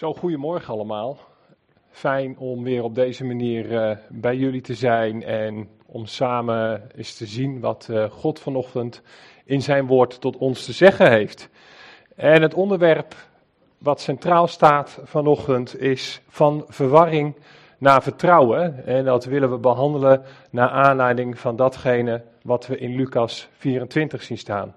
[0.00, 1.18] Zo, goedemorgen allemaal.
[1.90, 7.14] Fijn om weer op deze manier uh, bij jullie te zijn en om samen eens
[7.14, 9.02] te zien wat uh, God vanochtend
[9.44, 11.48] in zijn woord tot ons te zeggen heeft.
[12.16, 13.14] En het onderwerp
[13.78, 17.36] wat centraal staat vanochtend is van verwarring
[17.78, 18.86] naar vertrouwen.
[18.86, 24.38] En dat willen we behandelen naar aanleiding van datgene wat we in Lucas 24 zien
[24.38, 24.74] staan.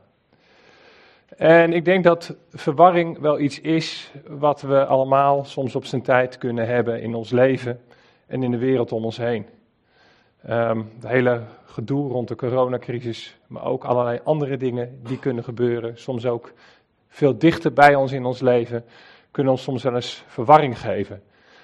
[1.37, 6.37] En ik denk dat verwarring wel iets is wat we allemaal soms op zijn tijd
[6.37, 7.81] kunnen hebben in ons leven
[8.27, 9.45] en in de wereld om ons heen.
[10.49, 15.97] Um, het hele gedoe rond de coronacrisis, maar ook allerlei andere dingen die kunnen gebeuren,
[15.97, 16.53] soms ook
[17.07, 18.85] veel dichter bij ons in ons leven,
[19.31, 21.23] kunnen ons soms wel eens verwarring geven.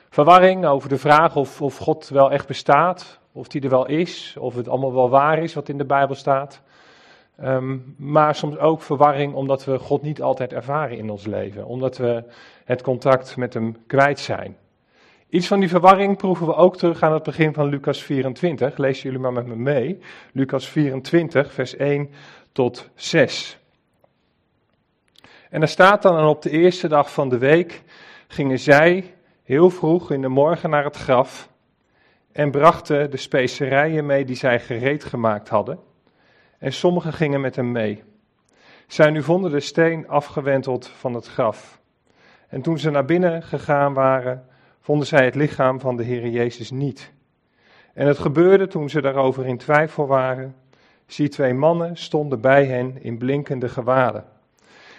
[0.10, 4.36] Verwarring over de vraag of, of God wel echt bestaat, of die er wel is,
[4.40, 6.62] of het allemaal wel waar is wat in de Bijbel staat.
[7.44, 11.98] Um, maar soms ook verwarring omdat we God niet altijd ervaren in ons leven, omdat
[11.98, 12.24] we
[12.66, 14.58] het contact met Hem kwijt zijn.
[15.30, 18.78] Iets van die verwarring proeven we ook terug aan het begin van Lucas 24.
[18.78, 20.00] Lees jullie maar met me mee.
[20.34, 22.10] Lucas 24, vers 1
[22.52, 23.60] tot 6.
[25.50, 27.84] En er staat dan, en op de eerste dag van de week
[28.28, 31.50] gingen zij heel vroeg in de morgen naar het graf
[32.32, 35.88] en brachten de specerijen mee die zij gereed gemaakt hadden
[36.60, 38.04] en sommigen gingen met hem mee.
[38.88, 41.80] Zij nu vonden de steen afgewenteld van het graf.
[42.48, 44.46] En toen ze naar binnen gegaan waren,
[44.80, 47.12] vonden zij het lichaam van de Heer Jezus niet.
[47.94, 50.56] En het gebeurde toen ze daarover in twijfel waren.
[51.06, 54.26] Zie, twee mannen stonden bij hen in blinkende gewaden.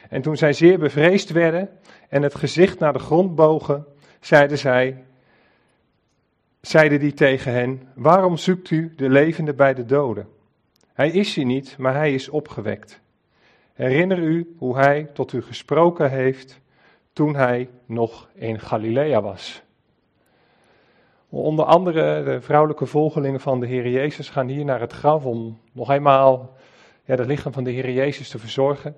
[0.09, 1.69] En toen zij zeer bevreesd werden
[2.09, 3.87] en het gezicht naar de grond bogen,
[4.21, 5.05] zeiden zij,
[6.61, 10.29] zeiden die tegen hen, waarom zoekt u de levende bij de doden?
[10.93, 13.01] Hij is hier niet, maar hij is opgewekt.
[13.73, 16.61] Herinner u hoe hij tot u gesproken heeft
[17.13, 19.63] toen hij nog in Galilea was.
[21.29, 25.61] Onder andere de vrouwelijke volgelingen van de Heer Jezus gaan hier naar het graf om
[25.73, 26.55] nog eenmaal
[27.05, 28.97] ja, het lichaam van de Heer Jezus te verzorgen.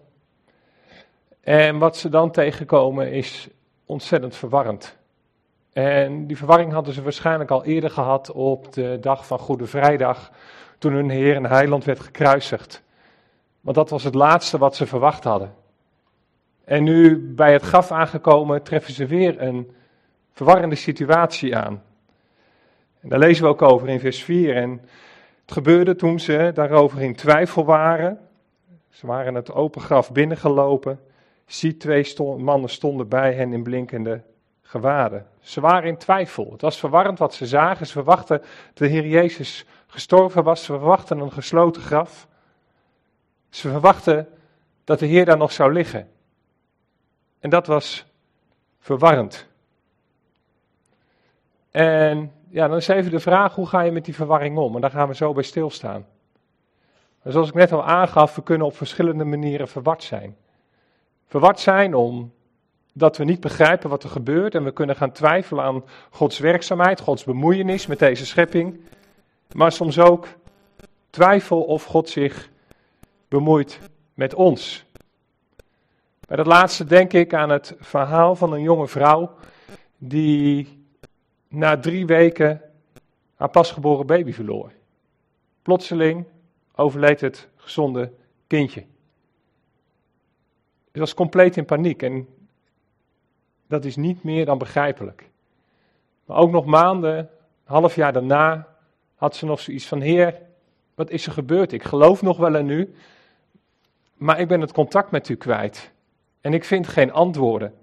[1.40, 3.48] En wat ze dan tegenkomen is
[3.86, 4.96] ontzettend verwarrend.
[5.72, 10.32] En die verwarring hadden ze waarschijnlijk al eerder gehad op de dag van Goede Vrijdag,
[10.82, 12.82] toen hun Heer en Heiland werd gekruisigd.
[13.60, 15.54] Want dat was het laatste wat ze verwacht hadden.
[16.64, 19.70] En nu bij het graf aangekomen treffen ze weer een
[20.32, 21.82] verwarrende situatie aan.
[23.00, 24.56] En daar lezen we ook over in vers 4.
[24.56, 24.70] En
[25.42, 28.18] het gebeurde toen ze daarover in twijfel waren.
[28.88, 31.00] Ze waren het open graf binnengelopen.
[31.46, 34.22] Zie, twee mannen stonden bij hen in blinkende
[34.62, 35.26] gewaden.
[35.40, 36.52] Ze waren in twijfel.
[36.52, 37.86] Het was verwarrend wat ze zagen.
[37.86, 40.64] Ze verwachten dat de Heer Jezus gestorven was.
[40.64, 42.28] Ze verwachten een gesloten graf.
[43.48, 44.28] Ze verwachten
[44.84, 46.08] dat de Heer daar nog zou liggen.
[47.40, 48.06] En dat was
[48.78, 49.48] verwarrend.
[51.70, 54.74] En ja, dan is even de vraag, hoe ga je met die verwarring om?
[54.74, 56.06] En daar gaan we zo bij stilstaan.
[57.22, 60.36] En zoals ik net al aangaf, we kunnen op verschillende manieren verward zijn.
[61.26, 65.84] Verward zijn omdat we niet begrijpen wat er gebeurt en we kunnen gaan twijfelen aan
[66.10, 68.80] Gods werkzaamheid, Gods bemoeienis met deze schepping
[69.54, 70.28] maar soms ook
[71.10, 72.50] twijfel of God zich
[73.28, 73.80] bemoeit
[74.14, 74.84] met ons.
[76.26, 79.34] Bij dat laatste denk ik aan het verhaal van een jonge vrouw
[79.98, 80.84] die
[81.48, 82.60] na drie weken
[83.34, 84.72] haar pasgeboren baby verloor.
[85.62, 86.26] Plotseling
[86.74, 88.12] overleed het gezonde
[88.46, 88.84] kindje.
[90.92, 92.28] Ze was compleet in paniek en
[93.66, 95.30] dat is niet meer dan begrijpelijk.
[96.24, 97.30] Maar ook nog maanden,
[97.64, 98.71] half jaar daarna,
[99.22, 100.40] had ze nog zoiets van: Heer,
[100.94, 101.72] wat is er gebeurd?
[101.72, 102.94] Ik geloof nog wel in u,
[104.14, 105.92] maar ik ben het contact met u kwijt.
[106.40, 107.74] En ik vind geen antwoorden.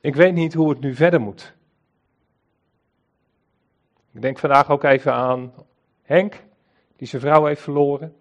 [0.00, 1.54] Ik weet niet hoe het nu verder moet.
[4.12, 5.52] Ik denk vandaag ook even aan
[6.02, 6.44] Henk,
[6.96, 8.14] die zijn vrouw heeft verloren.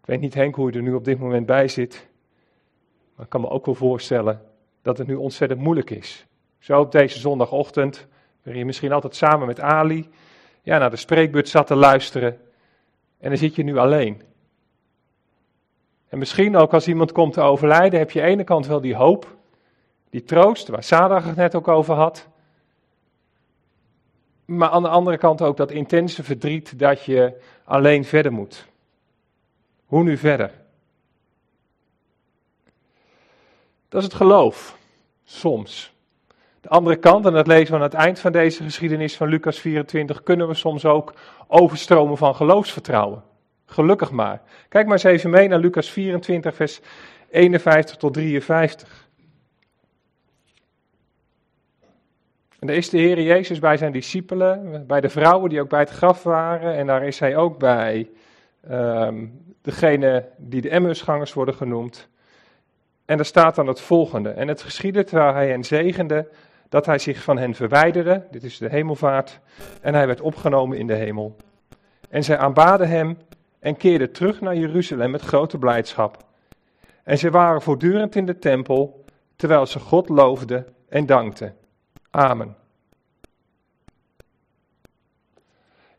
[0.00, 2.08] Ik weet niet, Henk, hoe je er nu op dit moment bij zit.
[3.14, 4.42] Maar ik kan me ook wel voorstellen
[4.82, 6.26] dat het nu ontzettend moeilijk is.
[6.58, 8.06] Zo op deze zondagochtend,
[8.42, 10.08] waarin je misschien altijd samen met Ali
[10.68, 12.40] ja, naar de spreekbeurt zat te luisteren.
[13.18, 14.22] En dan zit je nu alleen.
[16.08, 18.80] En misschien ook als iemand komt te overlijden, heb je aan de ene kant wel
[18.80, 19.36] die hoop,
[20.10, 22.28] die troost, waar Sadag het net ook over had.
[24.44, 28.66] Maar aan de andere kant ook dat intense verdriet dat je alleen verder moet.
[29.86, 30.50] Hoe nu verder?
[33.88, 34.78] Dat is het geloof,
[35.24, 35.92] soms.
[36.60, 39.58] De andere kant, en dat lezen we aan het eind van deze geschiedenis van Lucas
[39.58, 41.14] 24, kunnen we soms ook
[41.46, 43.22] overstromen van geloofsvertrouwen.
[43.66, 44.40] Gelukkig maar.
[44.68, 46.80] Kijk maar eens even mee naar Lucas 24, vers
[47.30, 49.08] 51 tot 53.
[52.58, 55.80] En daar is de Heer Jezus bij zijn discipelen, bij de vrouwen die ook bij
[55.80, 56.74] het graf waren.
[56.74, 58.08] En daar is hij ook bij
[58.70, 62.08] um, degene die de Emmausgangers worden genoemd.
[63.04, 64.30] En er staat dan het volgende.
[64.30, 66.28] En het geschiedde terwijl hij hen zegende,
[66.68, 68.26] dat hij zich van hen verwijderde.
[68.30, 69.40] Dit is de hemelvaart.
[69.80, 71.36] En hij werd opgenomen in de hemel.
[72.10, 73.18] En zij aanbaden hem
[73.58, 76.26] en keerden terug naar Jeruzalem met grote blijdschap.
[77.04, 79.04] En ze waren voortdurend in de tempel,
[79.36, 81.56] terwijl ze God loofden en dankten.
[82.10, 82.56] Amen.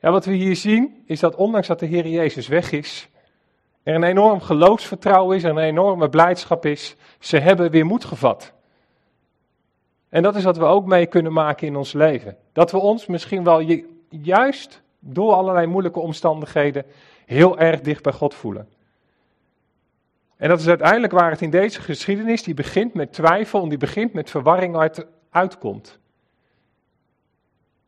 [0.02, 3.10] Ja, wat we hier zien is dat ondanks dat de Heer Jezus weg is,
[3.84, 6.96] er een enorm geloofsvertrouwen is, er een enorme blijdschap is.
[7.20, 8.54] Ze hebben weer moed gevat.
[10.10, 12.38] En dat is wat we ook mee kunnen maken in ons leven.
[12.54, 16.86] Dat we ons misschien wel juist door allerlei moeilijke omstandigheden
[17.26, 18.68] heel erg dicht bij God voelen.
[20.38, 23.78] En dat is uiteindelijk waar het in deze geschiedenis, die begint met twijfel en die
[23.78, 26.00] begint met verwarring uit, uitkomt.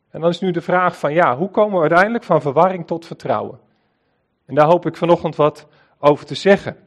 [0.09, 3.05] En dan is nu de vraag van ja, hoe komen we uiteindelijk van verwarring tot
[3.05, 3.59] vertrouwen?
[4.45, 5.67] En daar hoop ik vanochtend wat
[5.99, 6.77] over te zeggen.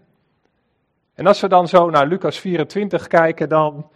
[1.15, 3.91] En als we dan zo naar Lucas 24 kijken, dan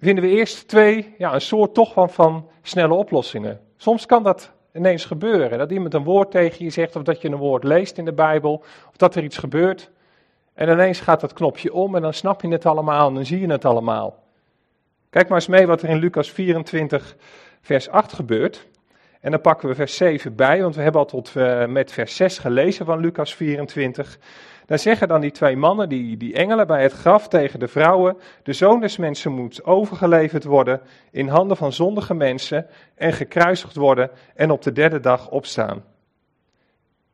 [0.00, 3.60] vinden we eerst twee, ja, een soort toch van, van snelle oplossingen.
[3.76, 7.28] Soms kan dat ineens gebeuren, dat iemand een woord tegen je zegt, of dat je
[7.28, 9.90] een woord leest in de Bijbel, of dat er iets gebeurt.
[10.54, 13.40] En ineens gaat dat knopje om en dan snap je het allemaal en dan zie
[13.40, 14.22] je het allemaal.
[15.10, 17.16] Kijk maar eens mee wat er in Lucas 24,
[17.60, 18.66] vers 8 gebeurt.
[19.20, 22.16] En dan pakken we vers 7 bij, want we hebben al tot uh, met vers
[22.16, 24.18] 6 gelezen van Lucas 24.
[24.68, 28.16] Daar zeggen dan die twee mannen, die, die engelen bij het graf tegen de vrouwen,
[28.42, 30.80] de zoon des mensen moet overgeleverd worden
[31.10, 35.84] in handen van zondige mensen en gekruisigd worden en op de derde dag opstaan.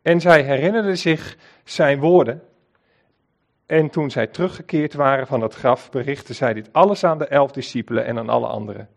[0.02, 2.42] En zij herinnerden zich zijn woorden.
[3.66, 7.52] En toen zij teruggekeerd waren van het graf, berichtten zij dit alles aan de elf
[7.52, 8.88] discipelen en aan alle anderen.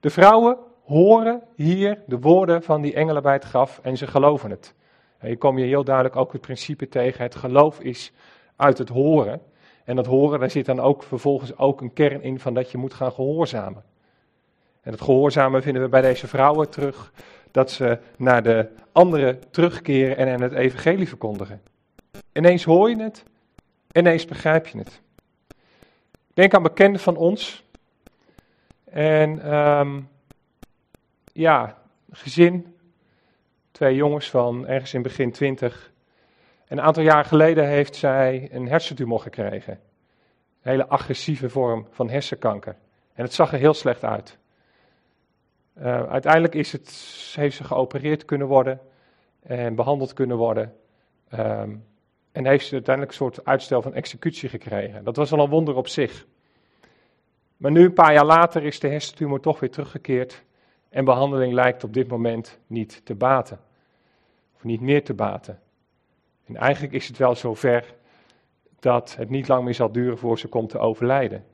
[0.00, 4.50] De vrouwen horen hier de woorden van die engelen bij het graf en ze geloven
[4.50, 4.76] het.
[5.18, 8.12] En hier kom je heel duidelijk ook het principe tegen, het geloof is
[8.56, 9.40] uit het horen.
[9.84, 12.78] En dat horen, daar zit dan ook vervolgens ook een kern in van dat je
[12.78, 13.82] moet gaan gehoorzamen.
[14.80, 17.12] En het gehoorzamen vinden we bij deze vrouwen terug,
[17.50, 21.62] dat ze naar de anderen terugkeren en hen het evangelie verkondigen.
[22.32, 23.24] Ineens hoor je het,
[23.92, 25.00] ineens begrijp je het.
[26.34, 27.64] Denk aan bekenden van ons,
[28.90, 30.08] en um,
[31.32, 31.78] ja,
[32.10, 32.76] gezin,
[33.78, 35.92] twee jongens van ergens in begin twintig.
[36.68, 39.72] Een aantal jaar geleden heeft zij een hersentumor gekregen.
[39.72, 42.76] Een hele agressieve vorm van hersenkanker.
[43.14, 44.38] En het zag er heel slecht uit.
[45.78, 46.88] Uh, uiteindelijk is het,
[47.34, 48.80] heeft ze geopereerd kunnen worden
[49.42, 50.74] en behandeld kunnen worden.
[51.34, 51.84] Um,
[52.32, 55.04] en heeft ze uiteindelijk een soort uitstel van executie gekregen.
[55.04, 56.26] Dat was al een wonder op zich.
[57.56, 60.44] Maar nu, een paar jaar later, is de hersentumor toch weer teruggekeerd.
[60.88, 63.66] En behandeling lijkt op dit moment niet te baten.
[64.58, 65.60] Of niet meer te baten.
[66.44, 67.94] En eigenlijk is het wel zover
[68.80, 71.44] dat het niet lang meer zal duren voor ze komt te overlijden.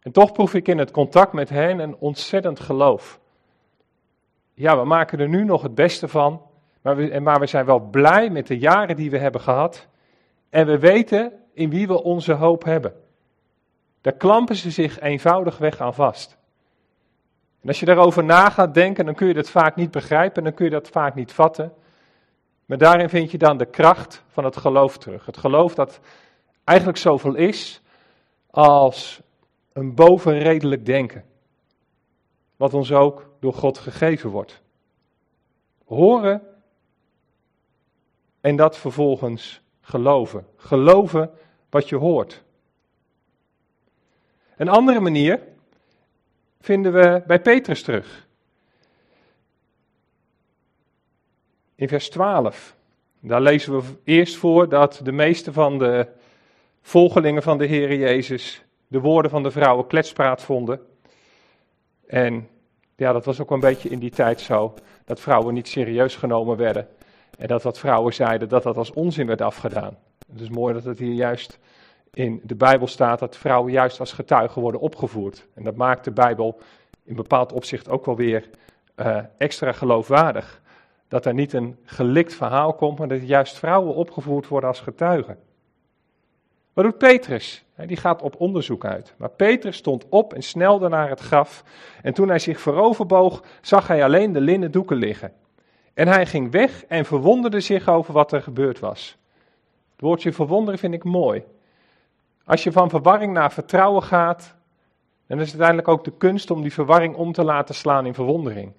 [0.00, 3.20] En toch proef ik in het contact met hen een ontzettend geloof.
[4.54, 6.42] Ja, we maken er nu nog het beste van,
[6.82, 9.88] maar we, maar we zijn wel blij met de jaren die we hebben gehad.
[10.50, 12.94] En we weten in wie we onze hoop hebben.
[14.00, 16.38] Daar klampen ze zich eenvoudigweg aan vast.
[17.64, 20.54] En als je daarover na gaat denken, dan kun je dat vaak niet begrijpen, dan
[20.54, 21.72] kun je dat vaak niet vatten.
[22.64, 25.26] Maar daarin vind je dan de kracht van het geloof terug.
[25.26, 26.00] Het geloof dat
[26.64, 27.82] eigenlijk zoveel is
[28.50, 29.20] als
[29.72, 31.24] een bovenredelijk denken.
[32.56, 34.62] Wat ons ook door God gegeven wordt.
[35.84, 36.42] Horen
[38.40, 40.46] en dat vervolgens geloven.
[40.56, 41.30] Geloven
[41.70, 42.42] wat je hoort.
[44.56, 45.40] Een andere manier
[46.64, 48.26] vinden we bij Petrus terug.
[51.74, 52.74] In vers 12.
[53.20, 56.06] Daar lezen we eerst voor dat de meeste van de
[56.82, 60.80] volgelingen van de Heer Jezus de woorden van de vrouwen kletspraat vonden.
[62.06, 62.48] En
[62.96, 66.56] ja, dat was ook een beetje in die tijd zo, dat vrouwen niet serieus genomen
[66.56, 66.88] werden.
[67.38, 69.98] En dat wat vrouwen zeiden, dat dat als onzin werd afgedaan.
[70.32, 71.58] Het is mooi dat het hier juist
[72.14, 75.46] in de Bijbel staat dat vrouwen juist als getuigen worden opgevoerd.
[75.54, 76.58] En dat maakt de Bijbel
[77.04, 78.48] in bepaald opzicht ook wel weer
[78.96, 80.60] uh, extra geloofwaardig.
[81.08, 85.38] Dat er niet een gelikt verhaal komt, maar dat juist vrouwen opgevoerd worden als getuigen.
[86.72, 87.64] Wat doet Petrus?
[87.86, 89.14] Die gaat op onderzoek uit.
[89.16, 91.64] Maar Petrus stond op en snelde naar het graf.
[92.02, 95.32] En toen hij zich vooroverboog, zag hij alleen de linnen doeken liggen.
[95.94, 99.16] En hij ging weg en verwonderde zich over wat er gebeurd was.
[99.92, 101.44] Het woordje verwonderen vind ik mooi.
[102.44, 104.54] Als je van verwarring naar vertrouwen gaat,
[105.26, 108.72] dat is uiteindelijk ook de kunst om die verwarring om te laten slaan in verwondering.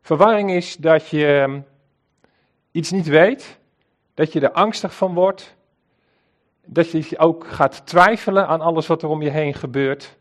[0.00, 1.60] Verwarring is dat je ehm,
[2.70, 3.58] iets niet weet,
[4.14, 5.56] dat je er angstig van wordt,
[6.64, 10.18] dat je ook gaat twijfelen aan alles wat er om je heen gebeurt.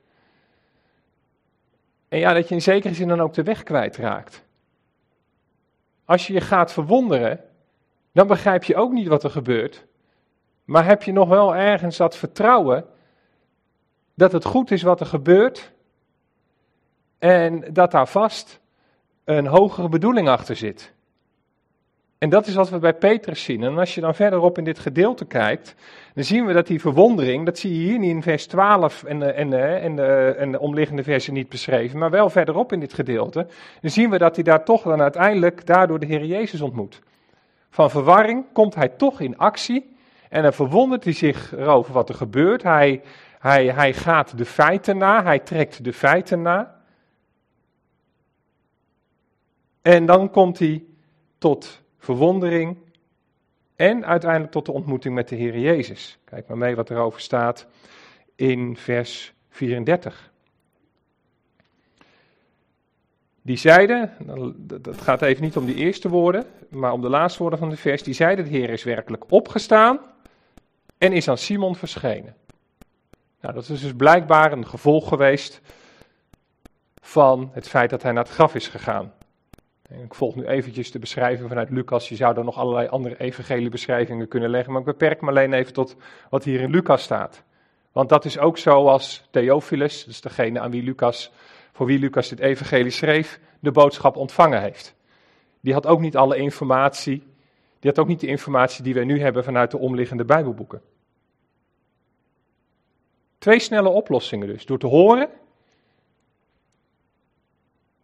[2.08, 4.44] En ja, dat je in zekere zin dan ook de weg kwijtraakt.
[6.06, 7.44] Als je je gaat verwonderen,
[8.12, 9.86] dan begrijp je ook niet wat er gebeurt.
[10.70, 12.86] Maar heb je nog wel ergens dat vertrouwen
[14.14, 15.72] dat het goed is wat er gebeurt
[17.18, 18.60] en dat daar vast
[19.24, 20.94] een hogere bedoeling achter zit.
[22.18, 23.64] En dat is wat we bij Petrus zien.
[23.64, 25.76] En als je dan verderop in dit gedeelte kijkt,
[26.14, 29.20] dan zien we dat die verwondering, dat zie je hier niet in vers 12 en
[29.20, 32.80] de, en de, en de, en de omliggende versen niet beschreven, maar wel verderop in
[32.80, 33.48] dit gedeelte.
[33.82, 37.02] Dan zien we dat hij daar toch dan uiteindelijk daardoor de Heer Jezus ontmoet.
[37.70, 39.98] Van verwarring komt hij toch in actie
[40.30, 42.64] en dan verwondert hij zich over wat er gebeurt.
[42.64, 43.02] Hij,
[43.40, 46.82] hij, hij gaat de feiten na, hij trekt de feiten na.
[49.82, 50.84] En dan komt hij
[51.38, 52.78] tot verwondering
[53.76, 56.20] en uiteindelijk tot de ontmoeting met de Heer Jezus.
[56.24, 57.68] Kijk maar mee wat erover staat
[58.36, 60.32] in vers 34.
[63.42, 64.12] Die zeiden,
[64.82, 67.78] dat gaat even niet om die eerste woorden, maar om de laatste woorden van de
[67.78, 70.00] vers, die zeiden, de Heer is werkelijk opgestaan
[71.00, 72.36] en is aan Simon verschenen.
[73.42, 75.62] Nou, dat is dus blijkbaar een gevolg geweest
[77.02, 79.14] van het feit dat hij naar het graf is gegaan.
[79.90, 82.10] Ik volg nu eventjes de beschrijving vanuit Lucas.
[82.10, 85.74] Je zou er nog allerlei andere evangeliebeschrijvingen kunnen leggen, maar ik beperk me alleen even
[85.74, 85.96] tot
[86.30, 87.44] wat hier in Lucas staat.
[87.92, 91.32] Want dat is ook zo als Theophilus, dus degene aan wie Lucas,
[91.72, 94.96] voor wie Lucas dit evangelie schreef, de boodschap ontvangen heeft.
[95.62, 97.24] Die had ook niet alle informatie,
[97.80, 100.82] die had ook niet de informatie die wij nu hebben vanuit de omliggende Bijbelboeken.
[103.38, 104.66] Twee snelle oplossingen dus.
[104.66, 105.30] Door te horen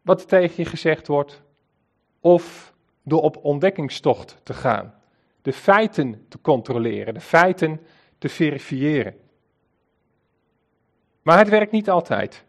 [0.06, 1.42] wat er tegen je gezegd wordt,
[2.20, 4.94] of door op ontdekkingstocht te gaan.
[5.42, 7.82] De feiten te controleren, de feiten
[8.18, 9.16] te verifiëren.
[11.22, 12.46] Maar het werkt niet altijd.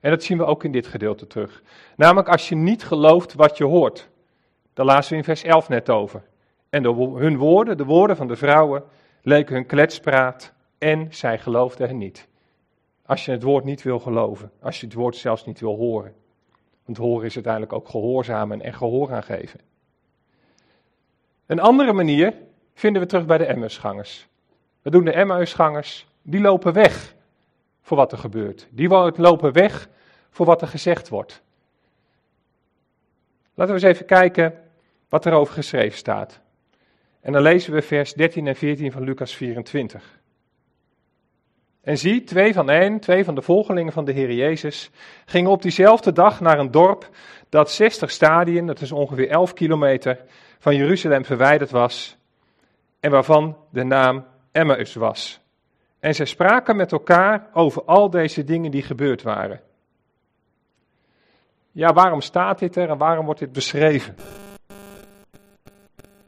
[0.00, 1.62] En dat zien we ook in dit gedeelte terug.
[1.96, 4.08] Namelijk als je niet gelooft wat je hoort.
[4.72, 6.22] Daar lazen we in vers 11 net over.
[6.72, 8.84] En de, hun woorden, de woorden van de vrouwen,
[9.22, 12.28] leken hun kletspraat en zij geloofden hen niet.
[13.06, 16.14] Als je het woord niet wil geloven, als je het woord zelfs niet wil horen.
[16.84, 19.60] Want horen is uiteindelijk ook gehoorzamen en gehoor aangeven.
[21.46, 22.34] Een andere manier
[22.74, 24.28] vinden we terug bij de Emmausgangers.
[24.82, 26.06] Wat doen de Emmausgangers?
[26.22, 27.14] Die lopen weg
[27.82, 28.68] voor wat er gebeurt.
[28.70, 29.88] Die lopen weg
[30.30, 31.42] voor wat er gezegd wordt.
[33.54, 34.62] Laten we eens even kijken
[35.08, 36.41] wat erover geschreven staat.
[37.22, 40.20] En dan lezen we vers 13 en 14 van Lucas 24.
[41.80, 44.90] En zie, twee van hen, twee van de volgelingen van de Heer Jezus,
[45.24, 47.08] gingen op diezelfde dag naar een dorp
[47.48, 50.24] dat 60 stadien, dat is ongeveer 11 kilometer,
[50.58, 52.16] van Jeruzalem verwijderd was
[53.00, 55.40] en waarvan de naam Emmaus was.
[56.00, 59.60] En zij spraken met elkaar over al deze dingen die gebeurd waren.
[61.72, 64.14] Ja, waarom staat dit er en waarom wordt dit beschreven?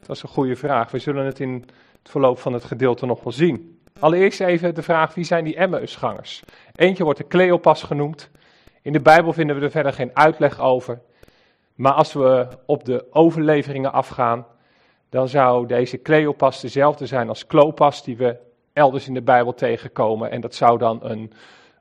[0.07, 0.91] Dat is een goede vraag.
[0.91, 1.65] We zullen het in
[2.03, 3.79] het verloop van het gedeelte nog wel zien.
[3.99, 6.43] Allereerst even de vraag, wie zijn die Emmausgangers?
[6.75, 8.31] Eentje wordt de Cleopas genoemd.
[8.83, 11.01] In de Bijbel vinden we er verder geen uitleg over.
[11.75, 14.47] Maar als we op de overleveringen afgaan,
[15.09, 18.37] dan zou deze Cleopas dezelfde zijn als Clopas, die we
[18.73, 20.31] elders in de Bijbel tegenkomen.
[20.31, 21.33] En dat zou dan een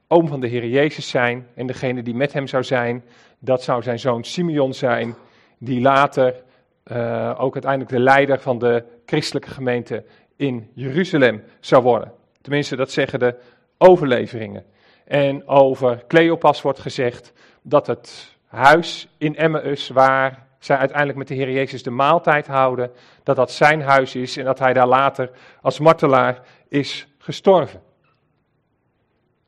[0.08, 1.48] oom van de Heer Jezus zijn.
[1.56, 3.04] En degene die met hem zou zijn,
[3.40, 5.16] dat zou zijn zoon Simeon zijn,
[5.58, 6.44] die later
[6.92, 10.04] uh, ook uiteindelijk de leider van de christelijke gemeente
[10.36, 12.12] in Jeruzalem zou worden.
[12.42, 13.36] Tenminste, dat zeggen de
[13.78, 14.66] overleveringen.
[15.06, 21.34] En over Cleopas wordt gezegd dat het huis in Emmaus, waar zij uiteindelijk met de
[21.34, 22.92] Heer Jezus de maaltijd houden,
[23.24, 25.30] dat dat zijn huis is en dat hij daar later
[25.62, 27.82] als martelaar is gestorven.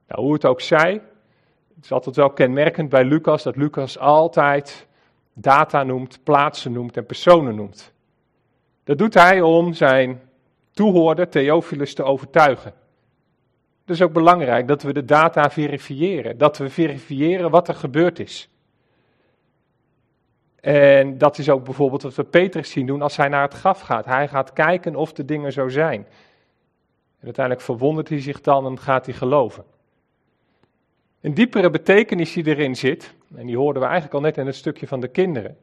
[0.07, 1.01] Nou, hoe het ook zij,
[1.75, 4.87] het is altijd wel kenmerkend bij Lucas dat Lucas altijd
[5.35, 7.93] data noemt, plaatsen noemt en personen noemt.
[8.83, 10.21] Dat doet hij om zijn
[10.71, 12.73] toehoorde Theophilus te overtuigen.
[13.81, 18.19] Het is ook belangrijk dat we de data verifiëren, dat we verifiëren wat er gebeurd
[18.19, 18.49] is.
[20.61, 23.79] En dat is ook bijvoorbeeld wat we Petrus zien doen als hij naar het graf
[23.79, 24.05] gaat.
[24.05, 26.05] Hij gaat kijken of de dingen zo zijn.
[27.19, 29.63] En uiteindelijk verwondert hij zich dan en gaat hij geloven.
[31.25, 34.55] Een diepere betekenis die erin zit, en die hoorden we eigenlijk al net in het
[34.55, 35.57] stukje van de kinderen,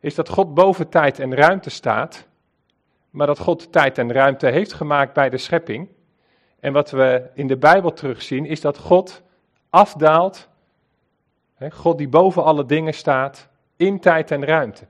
[0.00, 2.28] is dat God boven tijd en ruimte staat
[3.10, 5.88] maar dat God tijd en ruimte heeft gemaakt bij de schepping.
[6.60, 9.22] En wat we in de Bijbel terugzien, is dat God
[9.70, 10.48] afdaalt.
[11.70, 14.86] God die boven alle dingen staat, in tijd en ruimte.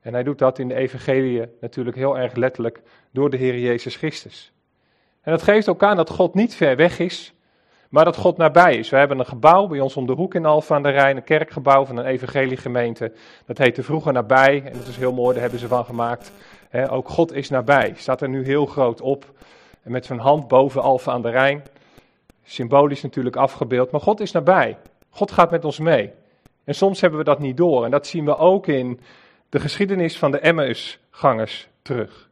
[0.00, 3.96] En hij doet dat in de evangelie natuurlijk heel erg letterlijk door de Heer Jezus
[3.96, 4.52] Christus.
[5.20, 7.33] En dat geeft ook aan dat God niet ver weg is,
[7.94, 8.90] maar dat God nabij is.
[8.90, 11.24] We hebben een gebouw bij ons om de hoek in Alphen aan de Rijn, een
[11.24, 13.12] kerkgebouw van een evangeliegemeente.
[13.46, 16.32] Dat heette vroeger nabij en dat is heel mooi, daar hebben ze van gemaakt.
[16.90, 19.32] ook God is nabij, staat er nu heel groot op.
[19.82, 21.62] En met zijn hand boven Alphen aan de Rijn.
[22.44, 24.76] Symbolisch natuurlijk afgebeeld, maar God is nabij.
[25.10, 26.10] God gaat met ons mee.
[26.64, 27.84] En soms hebben we dat niet door.
[27.84, 29.00] En dat zien we ook in
[29.48, 32.30] de geschiedenis van de Emmausgangers terug.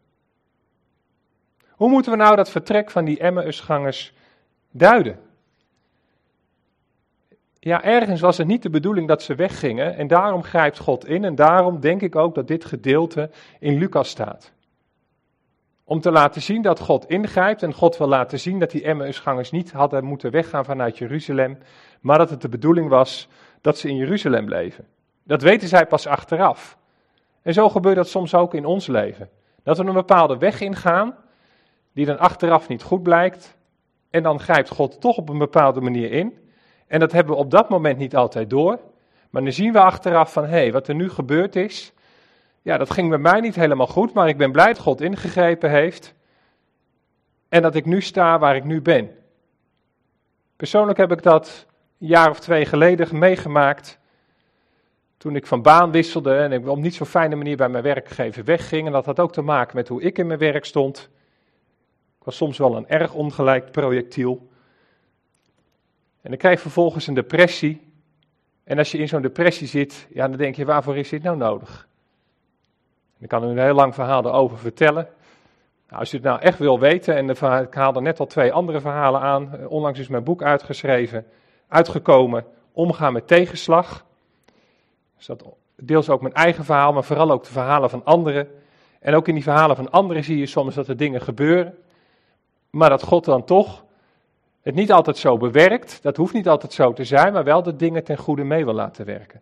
[1.71, 4.13] Hoe moeten we nou dat vertrek van die Emmausgangers
[4.71, 5.31] duiden?
[7.65, 11.25] Ja, ergens was het niet de bedoeling dat ze weggingen en daarom grijpt God in
[11.25, 14.53] en daarom denk ik ook dat dit gedeelte in Lucas staat.
[15.85, 19.51] Om te laten zien dat God ingrijpt en God wil laten zien dat die Emmausgangers
[19.51, 21.59] niet hadden moeten weggaan vanuit Jeruzalem,
[22.01, 23.29] maar dat het de bedoeling was
[23.61, 24.87] dat ze in Jeruzalem bleven.
[25.25, 26.79] Dat weten zij pas achteraf.
[27.43, 29.29] En zo gebeurt dat soms ook in ons leven.
[29.63, 31.17] Dat we een bepaalde weg ingaan,
[31.93, 33.57] die dan achteraf niet goed blijkt,
[34.11, 36.42] en dan grijpt God toch op een bepaalde manier in.
[36.93, 38.79] En dat hebben we op dat moment niet altijd door.
[39.31, 41.93] Maar dan zien we achteraf van, hé, hey, wat er nu gebeurd is,
[42.63, 45.71] ja, dat ging bij mij niet helemaal goed, maar ik ben blij dat God ingegrepen
[45.71, 46.15] heeft.
[47.49, 49.11] En dat ik nu sta waar ik nu ben.
[50.57, 51.67] Persoonlijk heb ik dat
[51.99, 53.99] een jaar of twee geleden meegemaakt.
[55.17, 58.45] Toen ik van baan wisselde en ik op niet zo fijne manier bij mijn werkgever
[58.45, 58.87] wegging.
[58.87, 61.11] En dat had ook te maken met hoe ik in mijn werk stond.
[62.19, 64.51] Ik was soms wel een erg ongelijk projectiel.
[66.23, 67.93] En dan krijg je vervolgens een depressie.
[68.65, 71.37] En als je in zo'n depressie zit, ja, dan denk je, waarvoor is dit nou
[71.37, 71.89] nodig?
[73.19, 75.09] ik kan u een heel lang verhaal erover vertellen.
[75.89, 77.29] Nou, als je het nou echt wil weten, en
[77.63, 79.57] ik haalde net al twee andere verhalen aan.
[79.57, 81.27] Eh, onlangs is mijn boek uitgeschreven,
[81.69, 84.05] uitgekomen, Omgaan met tegenslag.
[85.17, 85.45] Dus dat
[85.77, 88.49] deels ook mijn eigen verhaal, maar vooral ook de verhalen van anderen.
[89.01, 91.79] En ook in die verhalen van anderen zie je soms dat er dingen gebeuren.
[92.71, 93.85] Maar dat God dan toch
[94.63, 96.03] het niet altijd zo bewerkt.
[96.03, 98.75] Dat hoeft niet altijd zo te zijn, maar wel de dingen ten goede mee wil
[98.75, 99.41] laten werken.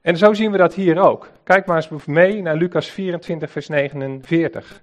[0.00, 1.30] En zo zien we dat hier ook.
[1.42, 4.82] Kijk maar eens mee naar Lucas 24, vers 49.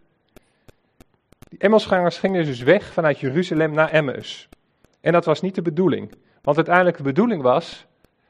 [1.49, 4.49] Die Emmelsgangers gingen dus weg vanuit Jeruzalem naar Emmaus.
[5.01, 6.12] En dat was niet de bedoeling.
[6.41, 7.86] Want uiteindelijk de bedoeling was,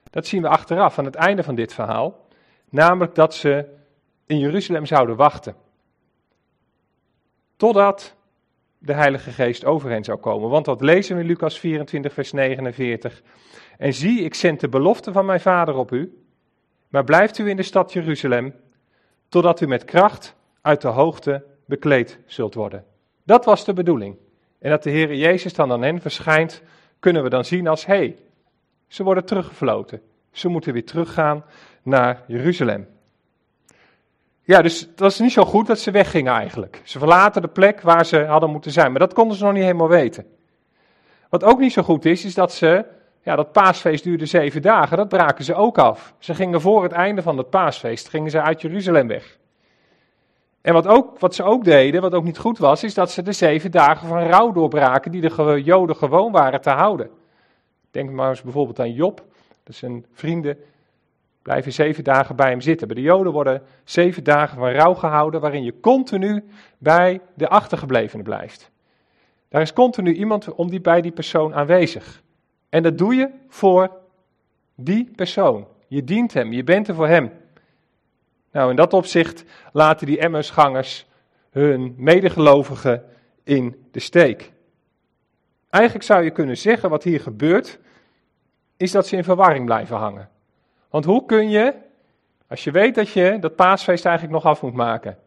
[0.09, 2.27] dat zien we achteraf aan het einde van dit verhaal,
[2.69, 3.65] namelijk dat ze
[4.25, 5.55] in Jeruzalem zouden wachten.
[7.61, 8.15] Totdat
[8.77, 10.49] de Heilige Geest over hen zou komen.
[10.49, 13.21] Want wat lezen we in Lucas 24, vers 49?
[13.77, 16.23] En zie, ik zend de belofte van mijn vader op u,
[16.87, 18.53] maar blijft u in de stad Jeruzalem,
[19.29, 22.85] totdat u met kracht uit de hoogte bekleed zult worden.
[23.23, 24.15] Dat was de bedoeling.
[24.59, 26.61] En dat de Heer Jezus dan aan hen verschijnt,
[26.99, 28.17] kunnen we dan zien als, hé, hey,
[28.87, 30.01] ze worden teruggefloten.
[30.31, 31.43] Ze moeten weer teruggaan
[31.83, 32.87] naar Jeruzalem.
[34.43, 36.81] Ja, dus het was niet zo goed dat ze weggingen eigenlijk.
[36.83, 39.63] Ze verlaten de plek waar ze hadden moeten zijn, maar dat konden ze nog niet
[39.63, 40.25] helemaal weten.
[41.29, 42.85] Wat ook niet zo goed is, is dat ze
[43.23, 46.13] ja, dat paasfeest duurde zeven dagen, dat braken ze ook af.
[46.19, 49.39] Ze gingen voor het einde van het paasfeest, gingen ze uit Jeruzalem weg.
[50.61, 53.21] En wat, ook, wat ze ook deden, wat ook niet goed was, is dat ze
[53.21, 57.09] de zeven dagen van rouw doorbraken die de Joden gewoon waren te houden.
[57.91, 59.25] Denk maar eens bijvoorbeeld aan Job,
[59.63, 60.57] dat zijn vrienden
[61.41, 62.87] blijven zeven dagen bij hem zitten.
[62.87, 66.43] Bij de Joden worden zeven dagen van rouw gehouden, waarin je continu
[66.77, 68.71] bij de achtergeblevenen blijft.
[69.49, 72.21] Daar is continu iemand om die, bij die persoon aanwezig.
[72.69, 73.91] En dat doe je voor
[74.75, 75.67] die persoon.
[75.87, 77.31] Je dient hem, je bent er voor hem.
[78.51, 81.05] Nou, in dat opzicht laten die Emmausgangers
[81.51, 83.03] hun medegelovigen
[83.43, 84.51] in de steek.
[85.69, 87.79] Eigenlijk zou je kunnen zeggen, wat hier gebeurt,
[88.77, 90.29] is dat ze in verwarring blijven hangen.
[90.91, 91.73] Want hoe kun je,
[92.47, 95.17] als je weet dat je dat paasfeest eigenlijk nog af moet maken,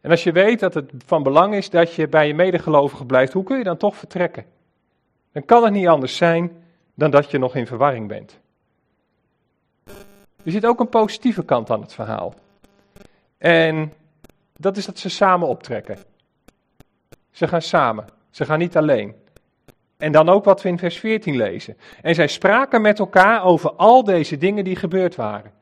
[0.00, 3.32] en als je weet dat het van belang is dat je bij je medegelovigen blijft,
[3.32, 4.44] hoe kun je dan toch vertrekken?
[5.32, 6.62] Dan kan het niet anders zijn
[6.94, 8.38] dan dat je nog in verwarring bent.
[10.44, 12.34] Er zit ook een positieve kant aan het verhaal.
[13.38, 13.92] En
[14.56, 15.98] dat is dat ze samen optrekken.
[17.30, 18.04] Ze gaan samen.
[18.30, 19.14] Ze gaan niet alleen.
[20.00, 21.76] En dan ook wat we in vers 14 lezen.
[22.02, 25.52] En zij spraken met elkaar over al deze dingen die gebeurd waren.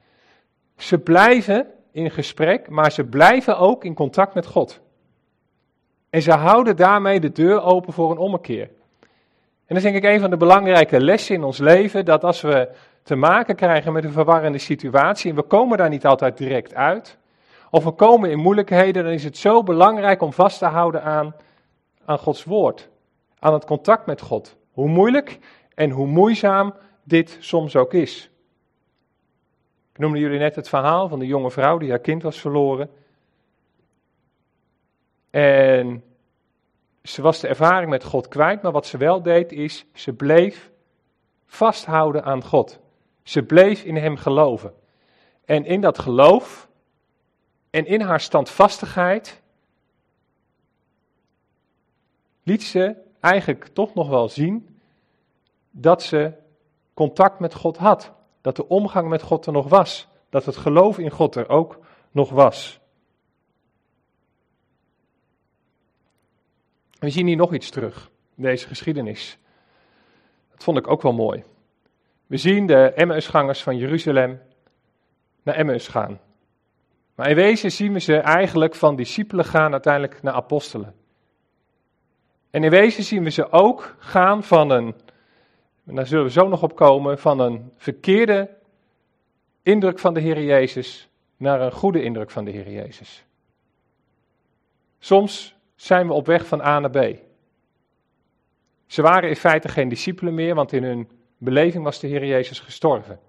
[0.77, 4.81] Ze blijven in gesprek, maar ze blijven ook in contact met God.
[6.11, 8.71] En ze houden daarmee de deur open voor een ommekeer.
[9.67, 12.41] En dat is denk ik een van de belangrijke lessen in ons leven, dat als
[12.41, 12.69] we
[13.03, 17.19] te maken krijgen met een verwarrende situatie en we komen daar niet altijd direct uit,
[17.71, 21.35] of we komen in moeilijkheden, dan is het zo belangrijk om vast te houden aan,
[22.05, 22.89] aan Gods woord,
[23.39, 24.57] aan het contact met God.
[24.73, 25.39] Hoe moeilijk
[25.75, 26.75] en hoe moeizaam
[27.05, 28.31] dit soms ook is.
[29.93, 32.91] Ik noemde jullie net het verhaal van de jonge vrouw die haar kind was verloren.
[35.31, 36.05] En
[37.03, 40.71] ze was de ervaring met God kwijt, maar wat ze wel deed is, ze bleef
[41.47, 42.81] vasthouden aan God.
[43.23, 44.75] Ze bleef in Hem geloven.
[45.45, 46.69] En in dat geloof
[47.71, 49.43] en in haar standvastigheid
[52.43, 54.79] liet ze eigenlijk toch nog wel zien
[55.71, 56.33] dat ze
[56.95, 58.13] contact met God had.
[58.41, 60.09] Dat de omgang met God er nog was.
[60.31, 61.79] Dat het geloof in God er ook
[62.11, 62.81] nog was.
[66.99, 69.39] We zien hier nog iets terug deze geschiedenis.
[70.51, 71.45] Dat vond ik ook wel mooi.
[72.27, 74.41] We zien de Emmausgangers van Jeruzalem
[75.43, 76.21] naar Emmaus gaan.
[77.15, 80.95] Maar in wezen zien we ze eigenlijk van discipelen gaan uiteindelijk naar apostelen.
[82.59, 84.95] En in wezen zien we ze ook gaan van een,
[85.87, 88.51] en daar zullen we zo nog op komen, van een verkeerde
[89.63, 93.25] indruk van de Heer Jezus naar een goede indruk van de Heer Jezus.
[94.99, 97.17] Soms zijn we op weg van A naar B.
[98.87, 102.61] Ze waren in feite geen discipelen meer, want in hun beleving was de Heer Jezus
[102.61, 103.21] gestorven.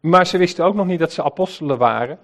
[0.00, 2.18] Maar ze wisten ook nog niet dat ze apostelen waren.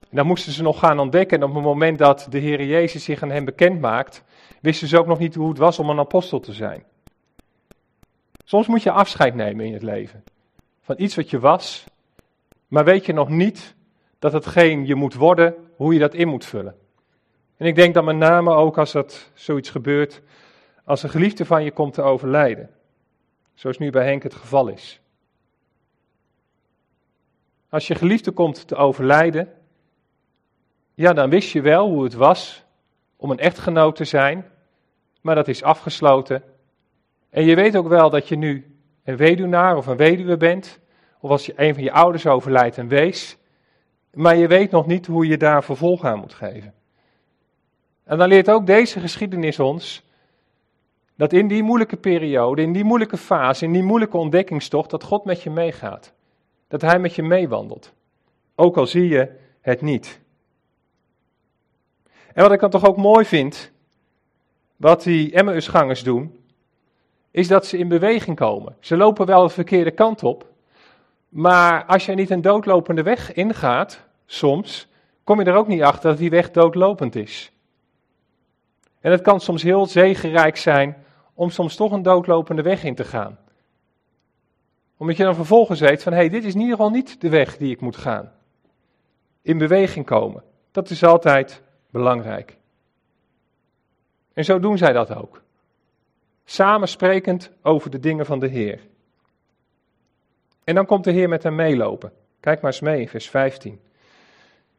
[0.00, 1.38] En dan moesten ze nog gaan ontdekken.
[1.38, 4.24] En op het moment dat de Heer Jezus zich aan hen bekend maakt,
[4.66, 6.84] wisten ze ook nog niet hoe het was om een apostel te zijn.
[8.44, 10.24] Soms moet je afscheid nemen in het leven.
[10.80, 11.84] Van iets wat je was,
[12.68, 13.74] maar weet je nog niet
[14.18, 16.76] dat hetgeen je moet worden, hoe je dat in moet vullen.
[17.56, 20.22] En ik denk dat met name ook als dat zoiets gebeurt,
[20.84, 22.70] als een geliefde van je komt te overlijden.
[23.54, 25.00] Zoals nu bij Henk het geval is.
[27.68, 29.52] Als je geliefde komt te overlijden,
[30.94, 32.64] ja, dan wist je wel hoe het was
[33.16, 34.54] om een echtgenoot te zijn,
[35.26, 36.42] maar dat is afgesloten.
[37.30, 40.78] En je weet ook wel dat je nu een weduwnaar of een weduwe bent,
[41.20, 43.38] of als je een van je ouders overlijdt, een wees,
[44.12, 46.74] maar je weet nog niet hoe je daar vervolg aan moet geven.
[48.04, 50.04] En dan leert ook deze geschiedenis ons
[51.14, 55.24] dat in die moeilijke periode, in die moeilijke fase, in die moeilijke ontdekkingstocht, dat God
[55.24, 56.12] met je meegaat.
[56.68, 57.92] Dat Hij met je meewandelt.
[58.54, 60.20] Ook al zie je het niet.
[62.32, 63.74] En wat ik dan toch ook mooi vind,
[64.76, 66.44] wat die Emmausgangers doen,
[67.30, 68.76] is dat ze in beweging komen.
[68.80, 70.46] Ze lopen wel de verkeerde kant op,
[71.28, 74.88] maar als je niet een doodlopende weg ingaat, soms,
[75.24, 77.52] kom je er ook niet achter dat die weg doodlopend is.
[79.00, 83.04] En het kan soms heel zegenrijk zijn om soms toch een doodlopende weg in te
[83.04, 83.38] gaan.
[84.96, 87.28] Omdat je dan vervolgens weet van, hé, hey, dit is in ieder geval niet de
[87.28, 88.32] weg die ik moet gaan.
[89.42, 90.42] In beweging komen.
[90.72, 92.56] Dat is altijd belangrijk.
[94.36, 95.42] En zo doen zij dat ook.
[96.44, 98.80] Samen sprekend over de dingen van de Heer.
[100.64, 102.12] En dan komt de Heer met hen meelopen.
[102.40, 103.80] Kijk maar eens mee vers 15.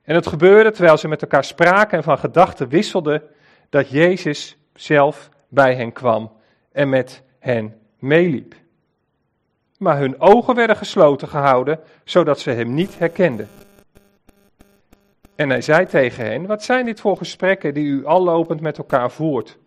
[0.01, 3.23] En het gebeurde terwijl ze met elkaar spraken en van gedachten wisselden,
[3.69, 6.31] dat Jezus zelf bij hen kwam
[6.71, 8.55] en met hen meeliep.
[9.77, 13.49] Maar hun ogen werden gesloten gehouden, zodat ze hem niet herkenden.
[15.38, 18.78] En hij zei tegen hen: Wat zijn dit voor gesprekken die u al lopend met
[18.78, 19.58] elkaar voert?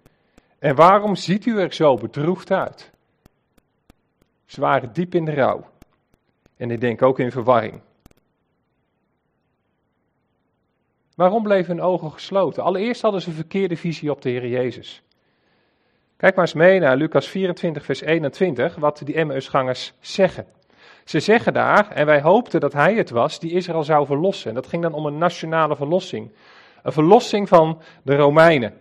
[0.58, 2.90] En waarom ziet u er zo bedroefd uit?
[4.46, 5.64] Ze waren diep in de rouw.
[6.56, 7.80] En ik denk ook in verwarring.
[11.14, 12.62] Waarom bleven hun ogen gesloten?
[12.62, 15.02] Allereerst hadden ze een verkeerde visie op de Heer Jezus.
[16.16, 20.46] Kijk maar eens mee naar Lucas 24, vers 21, wat die Emmausgangers zeggen.
[21.10, 24.48] Ze zeggen daar, en wij hoopten dat hij het was die Israël zou verlossen.
[24.48, 26.32] En dat ging dan om een nationale verlossing.
[26.82, 28.74] Een verlossing van de Romeinen.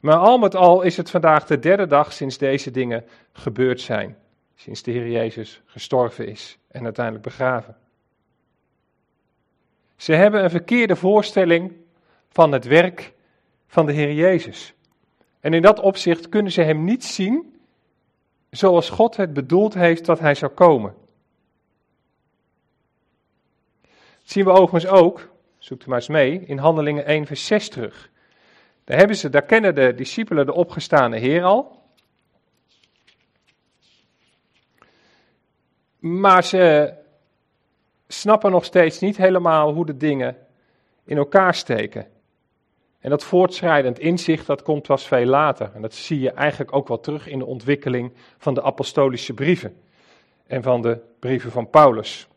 [0.00, 4.16] Maar al met al is het vandaag de derde dag sinds deze dingen gebeurd zijn.
[4.54, 7.76] Sinds de Heer Jezus gestorven is en uiteindelijk begraven.
[9.96, 11.72] Ze hebben een verkeerde voorstelling
[12.28, 13.12] van het werk
[13.66, 14.74] van de Heer Jezus.
[15.40, 17.51] En in dat opzicht kunnen ze hem niet zien
[18.52, 20.94] zoals God het bedoeld heeft dat hij zou komen.
[23.82, 23.90] Dat
[24.22, 28.10] zien we overigens ook, zoekt u maar eens mee, in Handelingen 1 vers 6 terug.
[28.84, 31.82] Daar, hebben ze, daar kennen de discipelen de opgestane Heer al.
[35.98, 36.94] Maar ze
[38.08, 40.36] snappen nog steeds niet helemaal hoe de dingen
[41.04, 42.11] in elkaar steken.
[43.02, 45.70] En dat voortschrijdend inzicht, dat komt pas veel later.
[45.74, 49.76] En dat zie je eigenlijk ook wel terug in de ontwikkeling van de apostolische brieven.
[50.46, 52.28] En van de brieven van Paulus.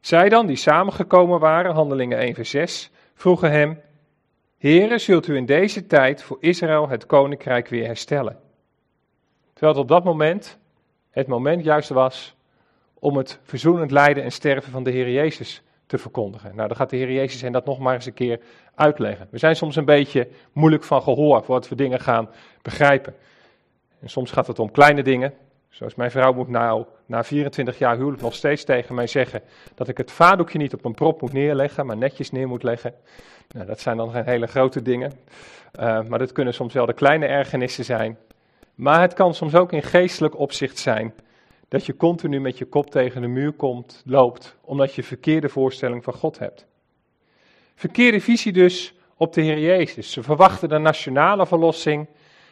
[0.00, 3.80] Zij dan, die samengekomen waren, handelingen 1 vers 6, vroegen hem,
[4.58, 8.38] Heren, zult u in deze tijd voor Israël het koninkrijk weer herstellen?
[9.52, 10.58] Terwijl het op dat moment
[11.10, 12.36] het moment juist was
[12.94, 16.54] om het verzoenend lijden en sterven van de Heer Jezus te verkondigen.
[16.54, 18.40] Nou, dan gaat de Heer Jezus hen dat nog maar eens een keer
[18.74, 19.28] uitleggen.
[19.30, 22.28] We zijn soms een beetje moeilijk van gehoor voordat we dingen gaan
[22.62, 23.14] begrijpen.
[24.00, 25.34] En soms gaat het om kleine dingen.
[25.68, 29.42] Zoals mijn vrouw moet nou na 24 jaar huwelijk nog steeds tegen mij zeggen
[29.74, 32.94] dat ik het vaardoekje niet op een prop moet neerleggen, maar netjes neer moet leggen.
[33.48, 35.12] Nou, dat zijn dan geen hele grote dingen.
[35.80, 38.18] Uh, maar dat kunnen soms wel de kleine ergernissen zijn.
[38.74, 41.14] Maar het kan soms ook in geestelijk opzicht zijn
[41.72, 46.04] dat je continu met je kop tegen de muur komt, loopt, omdat je verkeerde voorstelling
[46.04, 46.66] van God hebt.
[47.74, 50.12] Verkeerde visie dus op de Heer Jezus.
[50.12, 52.08] Ze verwachten de nationale verlossing,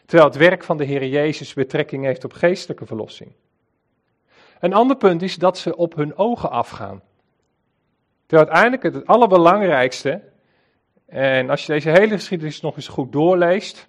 [0.06, 3.32] terwijl het werk van de Heer Jezus betrekking heeft op geestelijke verlossing.
[4.60, 7.02] Een ander punt is dat ze op hun ogen afgaan.
[8.26, 10.22] Terwijl uiteindelijk het allerbelangrijkste,
[11.06, 13.88] en als je deze hele geschiedenis nog eens goed doorleest,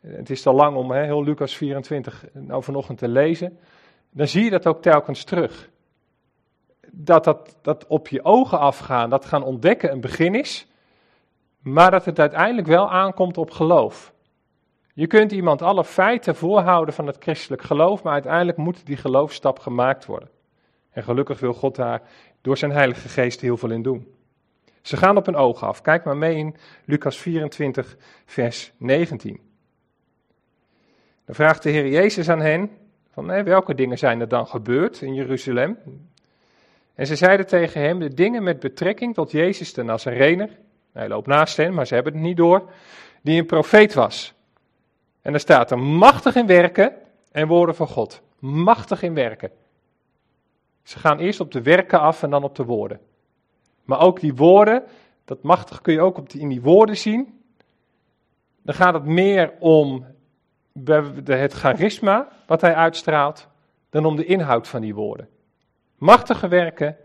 [0.00, 3.58] het is te lang om hè, heel Lucas 24 nou vanochtend te lezen,
[4.10, 5.70] dan zie je dat ook telkens terug.
[6.90, 10.66] Dat, dat dat op je ogen afgaan, dat gaan ontdekken een begin is,
[11.58, 14.12] maar dat het uiteindelijk wel aankomt op geloof.
[14.94, 19.58] Je kunt iemand alle feiten voorhouden van het christelijk geloof, maar uiteindelijk moet die geloofstap
[19.58, 20.28] gemaakt worden.
[20.90, 22.02] En gelukkig wil God daar
[22.40, 24.14] door zijn Heilige Geest heel veel in doen.
[24.82, 25.80] Ze gaan op hun ogen af.
[25.80, 29.40] Kijk maar mee in Lucas 24, vers 19.
[31.24, 32.70] Dan vraagt de Heer Jezus aan hen:
[33.26, 35.78] welke dingen zijn er dan gebeurd in Jeruzalem?
[36.94, 40.58] En ze zeiden tegen hem de dingen met betrekking tot Jezus de Nazarener.
[40.92, 42.70] Hij loopt naast hen, maar ze hebben het niet door.
[43.22, 44.34] Die een profeet was.
[45.22, 46.92] En er staat er machtig in werken
[47.32, 48.22] en woorden van God.
[48.38, 49.50] Machtig in werken.
[50.82, 53.00] Ze gaan eerst op de werken af en dan op de woorden.
[53.84, 54.82] Maar ook die woorden,
[55.24, 57.42] dat machtig kun je ook op die, in die woorden zien.
[58.62, 60.06] Dan gaat het meer om
[61.24, 63.48] het charisma wat hij uitstraalt,
[63.90, 65.28] dan om de inhoud van die woorden.
[65.96, 66.96] Machtige werken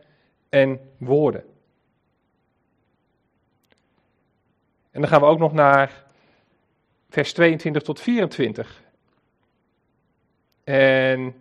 [0.49, 1.43] en woorden.
[4.91, 6.04] En dan gaan we ook nog naar
[7.10, 8.82] vers 22 tot 24.
[10.63, 11.36] En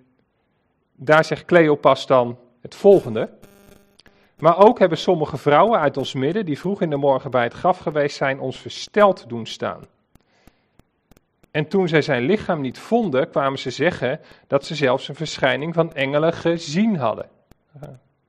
[0.93, 3.31] daar zegt Cleopas dan het volgende.
[4.39, 7.53] Maar ook hebben sommige vrouwen uit ons midden, die vroeg in de morgen bij het
[7.53, 9.87] graf geweest zijn, ons versteld doen staan.
[11.53, 15.75] En toen zij zijn lichaam niet vonden, kwamen ze zeggen dat ze zelfs een verschijning
[15.75, 17.29] van engelen gezien hadden.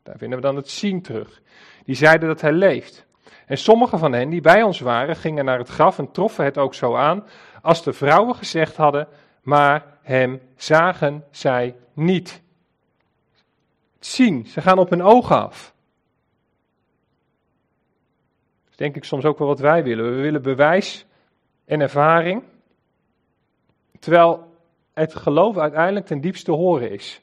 [0.04, 1.42] Daar vinden we dan het zien terug.
[1.86, 3.06] Die zeiden dat hij leeft.
[3.46, 6.58] En sommige van hen die bij ons waren, gingen naar het graf en troffen het
[6.58, 7.26] ook zo aan,
[7.62, 9.08] als de vrouwen gezegd hadden,
[9.42, 12.42] maar hem zagen zij niet.
[14.00, 15.74] Zien, ze gaan op hun ogen af.
[18.64, 20.16] Dat is denk ik soms ook wel wat wij willen.
[20.16, 21.06] We willen bewijs
[21.66, 22.44] en ervaring.
[24.04, 24.54] Terwijl
[24.94, 27.22] het geloof uiteindelijk ten diepste horen is.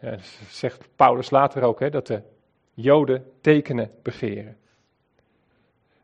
[0.00, 0.16] Ja,
[0.50, 2.22] zegt Paulus later ook, hè, dat de
[2.74, 4.56] Joden tekenen begeren.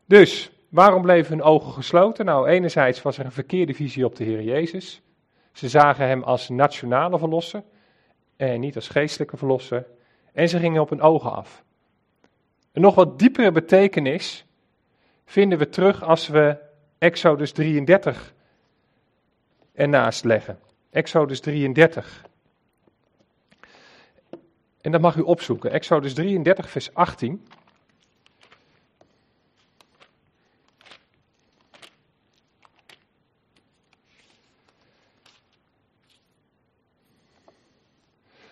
[0.05, 2.25] Dus, waarom bleven hun ogen gesloten?
[2.25, 5.01] Nou, enerzijds was er een verkeerde visie op de Heer Jezus.
[5.51, 7.63] Ze zagen hem als nationale verlosser
[8.35, 9.85] en niet als geestelijke verlosser.
[10.33, 11.63] En ze gingen op hun ogen af.
[12.71, 14.45] Een nog wat diepere betekenis
[15.25, 16.57] vinden we terug als we
[16.97, 18.33] Exodus 33
[19.75, 20.59] ernaast leggen.
[20.89, 22.25] Exodus 33.
[24.81, 25.71] En dat mag u opzoeken.
[25.71, 27.47] Exodus 33, vers 18.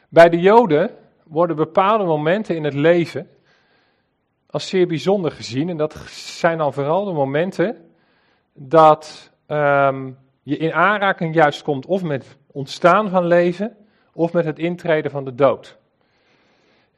[0.09, 3.29] Bij de Joden worden bepaalde momenten in het leven
[4.49, 5.69] als zeer bijzonder gezien.
[5.69, 7.91] En dat zijn dan vooral de momenten
[8.53, 13.75] dat um, je in aanraking juist komt of met ontstaan van leven
[14.13, 15.77] of met het intreden van de dood.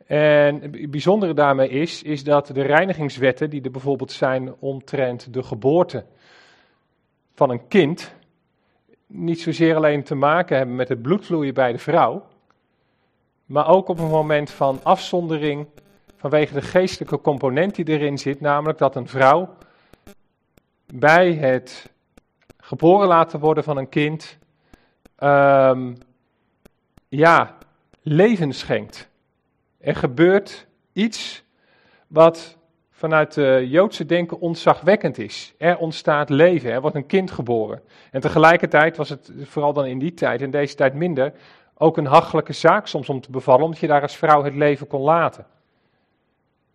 [0.06, 5.44] En het bijzondere daarmee is, is dat de reinigingswetten die er bijvoorbeeld zijn omtrent de
[5.44, 6.06] geboorte
[7.34, 8.14] van een kind,
[9.08, 12.26] niet zozeer alleen te maken hebben met het bloedvloeien bij de vrouw,
[13.46, 15.68] maar ook op een moment van afzondering
[16.16, 19.56] vanwege de geestelijke component die erin zit, namelijk dat een vrouw
[20.94, 21.94] bij het
[22.66, 24.38] geboren laten worden van een kind,
[25.20, 25.98] um,
[27.08, 27.58] ja,
[28.02, 29.10] leven schenkt.
[29.78, 31.44] Er gebeurt iets
[32.08, 32.58] wat
[32.92, 35.54] vanuit de Joodse denken ontzagwekkend is.
[35.58, 37.82] Er ontstaat leven, er wordt een kind geboren.
[38.12, 41.34] En tegelijkertijd was het, vooral dan in die tijd, en deze tijd minder,
[41.78, 44.88] ook een hachelijke zaak soms om te bevallen, omdat je daar als vrouw het leven
[44.88, 45.46] kon laten.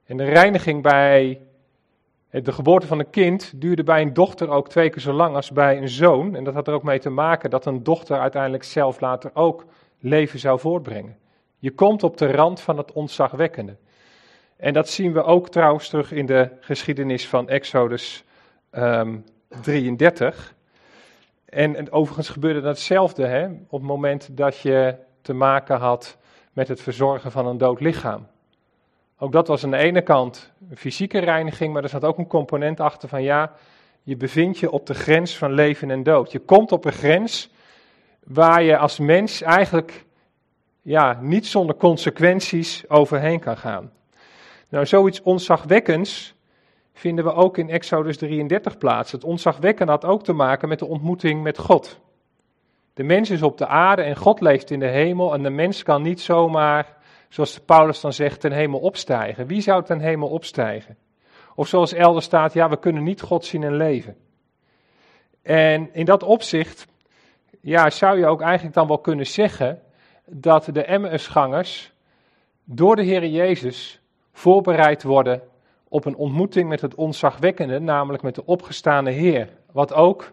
[0.06, 1.40] En de reiniging bij
[2.30, 5.50] De geboorte van een kind duurde bij een dochter ook twee keer zo lang als
[5.50, 6.36] bij een zoon.
[6.36, 9.64] En dat had er ook mee te maken dat een dochter uiteindelijk zelf later ook
[9.98, 11.16] leven zou voortbrengen.
[11.58, 13.76] Je komt op de rand van het ontzagwekkende.
[14.56, 18.24] En dat zien we ook trouwens terug in de geschiedenis van Exodus
[18.72, 20.54] um, ehm, 33.
[21.44, 26.18] En, en, overigens gebeurde hetzelfde hè, op het moment dat je te maken had
[26.52, 28.26] met het verzorgen van een dood lichaam.
[29.22, 32.26] Ook dat was aan de ene kant een fysieke reiniging, maar er zat ook een
[32.26, 33.52] component achter van ja,
[34.02, 36.32] je bevindt je op de grens van leven en dood.
[36.32, 37.50] Je komt op een grens
[38.24, 40.04] waar je als mens eigenlijk
[40.82, 43.92] ja, niet zonder consequenties overheen kan gaan.
[44.68, 46.34] Nou, zoiets onzagwekkends
[46.92, 49.12] vinden we ook in Exodus 33 plaats.
[49.12, 52.00] Het onzagwekken had ook te maken met de ontmoeting met God.
[52.94, 55.82] De mens is op de aarde en God leeft in de hemel en de mens
[55.82, 56.98] kan niet zomaar,
[57.30, 59.46] zoals Paulus dan zegt, ten hemel opstijgen.
[59.46, 60.96] Wie zou ten hemel opstijgen?
[61.54, 64.16] Of zoals elders staat, ja, we kunnen niet God zien en leven.
[65.42, 66.86] En in dat opzicht,
[67.60, 69.82] ja, zou je ook eigenlijk dan wel kunnen zeggen
[70.26, 71.92] dat de Emmausgangers
[72.64, 74.00] door de Heer Jezus
[74.32, 75.42] voorbereid worden
[75.88, 79.48] op een ontmoeting met het onzagwekkende, namelijk met de opgestane Heer.
[79.72, 80.32] Wat ook,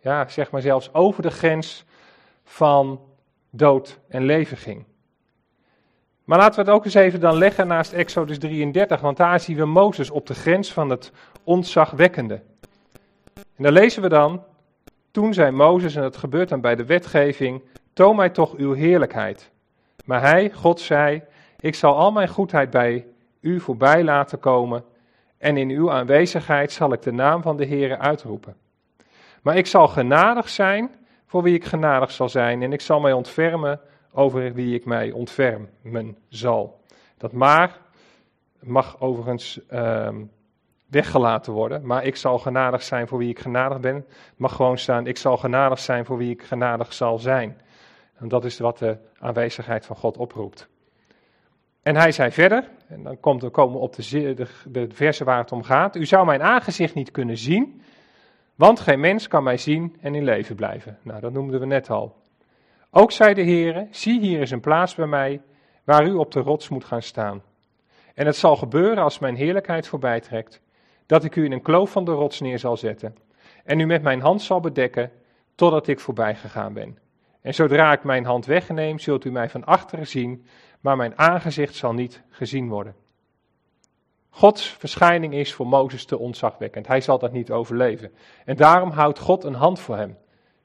[0.00, 1.84] ja, zeg maar zelfs over de grens
[2.44, 3.00] van
[3.50, 4.84] dood en leven ging.
[6.24, 9.56] Maar laten we het ook eens even dan leggen naast Exodus 33, want daar zien
[9.56, 11.12] we Mozes op de grens van het
[11.44, 12.40] ontzagwekkende.
[13.34, 14.42] En daar lezen we dan,
[15.10, 19.50] toen zei Mozes, en dat gebeurt dan bij de wetgeving, toon mij toch uw heerlijkheid.
[20.04, 21.22] Maar hij, God, zei,
[21.60, 23.06] ik zal al mijn goedheid bij
[23.40, 24.84] u voorbij laten komen
[25.38, 28.56] en in uw aanwezigheid zal ik de naam van de Heere uitroepen.
[29.42, 30.90] Maar ik zal genadig zijn
[31.26, 33.80] voor wie ik genadig zal zijn en ik zal mij ontfermen
[34.12, 36.80] over wie ik mij ontfermen zal.
[37.16, 37.80] Dat maar
[38.60, 40.08] mag overigens uh,
[40.86, 44.06] weggelaten worden, maar ik zal genadig zijn voor wie ik genadig ben.
[44.36, 47.60] mag gewoon staan, ik zal genadig zijn voor wie ik genadig zal zijn.
[48.14, 50.68] En dat is wat de aanwezigheid van God oproept.
[51.82, 55.62] En hij zei verder, en dan komt, komen we op de, de, waar het om
[55.62, 55.96] gaat.
[55.96, 57.82] U zou mijn aangezicht niet kunnen zien,
[58.54, 60.98] want geen mens kan mij zien en in leven blijven.
[61.02, 62.21] Nou, dat noemden we net al.
[62.94, 65.40] Ook zei de Heer, zie hier is een plaats bij mij
[65.84, 67.42] waar u op de rots moet gaan staan.
[68.14, 70.60] En het zal gebeuren als mijn heerlijkheid voorbij trekt,
[71.06, 73.16] dat ik u in een kloof van de rots neer zal zetten
[73.64, 75.10] en u met mijn hand zal bedekken
[75.54, 76.98] totdat ik voorbij gegaan ben.
[77.40, 80.46] En zodra ik mijn hand wegneem, zult u mij van achteren zien,
[80.80, 82.94] maar mijn aangezicht zal niet gezien worden.
[84.30, 86.86] Gods verschijning is voor Mozes te ontzagwekkend.
[86.86, 88.12] Hij zal dat niet overleven.
[88.44, 90.16] En daarom houdt God een hand voor hem.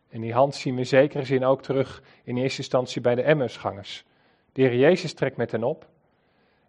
[0.10, 3.22] En die hand zien we in zekere zin ook terug in eerste instantie bij de
[3.22, 4.06] Emmersgangers.
[4.52, 5.88] De Heer Jezus trekt met hen op.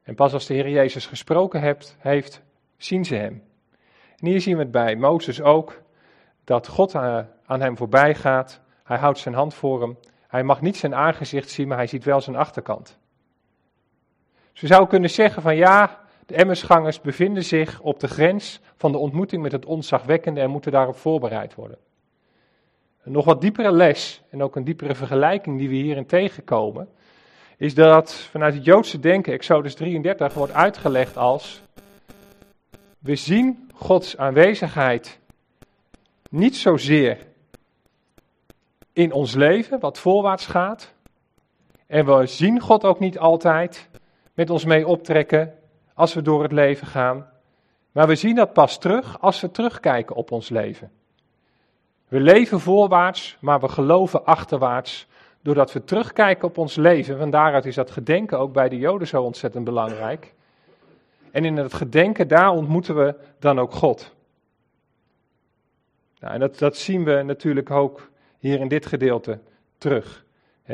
[0.03, 2.43] En pas als de Heer Jezus gesproken heeft, heeft
[2.77, 3.43] zien ze hem.
[4.17, 5.83] En hier zien we het bij Mozes ook,
[6.45, 8.61] dat God eh, aan hem voorbij gaat.
[8.85, 9.99] Hij houdt zijn hand voor hem.
[10.29, 12.99] Hij mag niet zijn aangezicht zien, maar hij ziet wel zijn achterkant.
[14.53, 18.99] Ze zou kunnen zeggen van ja, de Emmersgangers bevinden zich op de grens van de
[18.99, 21.79] ontmoeting met het onzagwekkende en moeten daarop voorbereid worden.
[23.09, 26.89] Een nog wat diepere les en ook een diepere vergelijking die we hierin tegenkomen,
[27.57, 31.63] is dat vanuit het Joodse denken, Exodus 33, wordt uitgelegd als:
[32.99, 35.19] we zien Gods aanwezigheid
[36.31, 37.27] niet zozeer
[38.93, 40.95] in ons leven, wat voorwaarts gaat,
[41.87, 43.89] en we zien God ook niet altijd
[44.35, 45.55] met ons mee optrekken
[45.95, 47.31] als we door het leven gaan.
[47.93, 50.91] Maar we zien dat pas terug als we terugkijken op ons leven.
[52.09, 55.07] We leven voorwaarts, maar we geloven achterwaarts.
[55.43, 57.19] Doordat we terugkijken op ons leven.
[57.19, 60.35] Van daaruit is dat gedenken ook bij de Joden zo ontzettend belangrijk.
[61.31, 64.15] En in het gedenken, daar ontmoeten we dan ook God.
[66.21, 69.39] Nou, en dat, zien we natuurlijk ook hier in dit gedeelte
[69.79, 70.25] terug.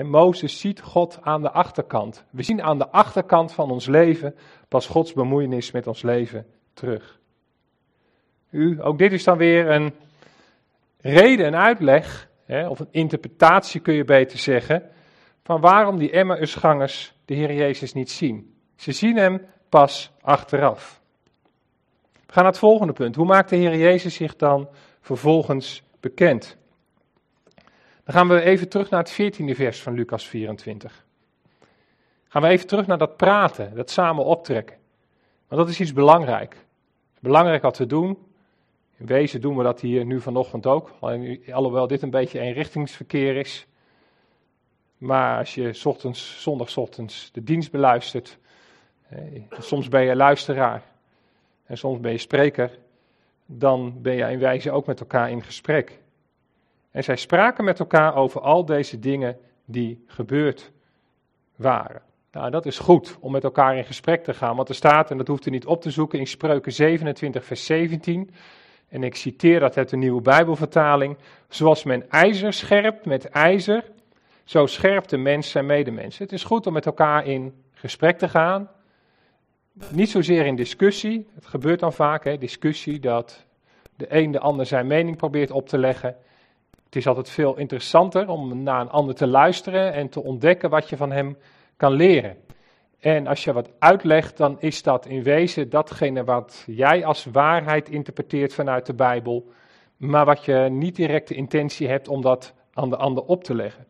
[0.03, 2.25] Mozes ziet God aan de achterkant.
[2.31, 4.35] We zien aan de achterkant van ons leven
[4.69, 7.19] pas Gods bemoeienis met ons leven terug.
[8.51, 9.93] U, ook dit is dan weer een
[11.11, 12.29] reden en uitleg,
[12.69, 14.91] of een interpretatie kun je beter zeggen,
[15.43, 18.55] van waarom die Emmausgangers de Heer Jezus niet zien.
[18.77, 21.01] Ze zien hem pas achteraf.
[22.13, 23.17] We gaan naar het volgende punt.
[23.17, 24.69] Hoe maakt de Heer Jezus zich dan
[25.01, 26.57] vervolgens bekend?
[28.05, 31.05] Dan gaan we even terug naar het 14e vers van Lucas 24.
[32.29, 34.77] Gaan we even terug naar dat praten, dat samen optrekken.
[35.49, 36.57] Want dat is iets belangrijk.
[37.21, 38.19] Belangrijk wat we doen.
[38.97, 40.91] In wezen doen we dat hier nu vanochtend ook.
[41.53, 43.67] Alhoewel dit een beetje eenrichtingsverkeer is.
[44.99, 48.39] Maar als je ochtends, zondagochtends de dienst beluistert.
[49.51, 50.83] Soms ben je luisteraar.
[51.65, 52.79] En soms ben je spreker.
[53.47, 56.01] dan ben je in wijze ook met elkaar in gesprek.
[56.91, 60.73] En zij spraken met elkaar over al deze dingen die gebeurd
[61.57, 62.03] waren.
[62.33, 65.17] Nou, dat is goed om met elkaar in gesprek te gaan, want er staat, en
[65.17, 68.31] dat hoeft u niet op te zoeken, in Spreuken 27, vers 17.
[68.95, 71.17] En ik citeer dat uit de nieuwe Bijbelvertaling.
[71.49, 73.85] Zoals men ijzer scherpt met ijzer,
[74.45, 76.19] zo scherpt de mens zijn medemens.
[76.19, 78.71] Het is goed om met elkaar in gesprek te gaan.
[79.91, 83.45] Niet zozeer in discussie, het gebeurt dan vaak, hè, discussie, dat
[83.97, 86.17] de een de ander zijn mening probeert op te leggen.
[86.85, 90.89] Het is altijd veel interessanter om naar een ander te luisteren en te ontdekken wat
[90.89, 91.37] je van hem
[91.77, 92.37] kan leren.
[93.05, 97.89] En als je wat uitlegt, dan is dat in wezen datgene wat jij als waarheid
[97.89, 99.51] interpreteert vanuit de Bijbel,
[99.97, 103.55] maar wat je niet direct de intentie hebt om dat aan de ander op te
[103.55, 103.87] leggen.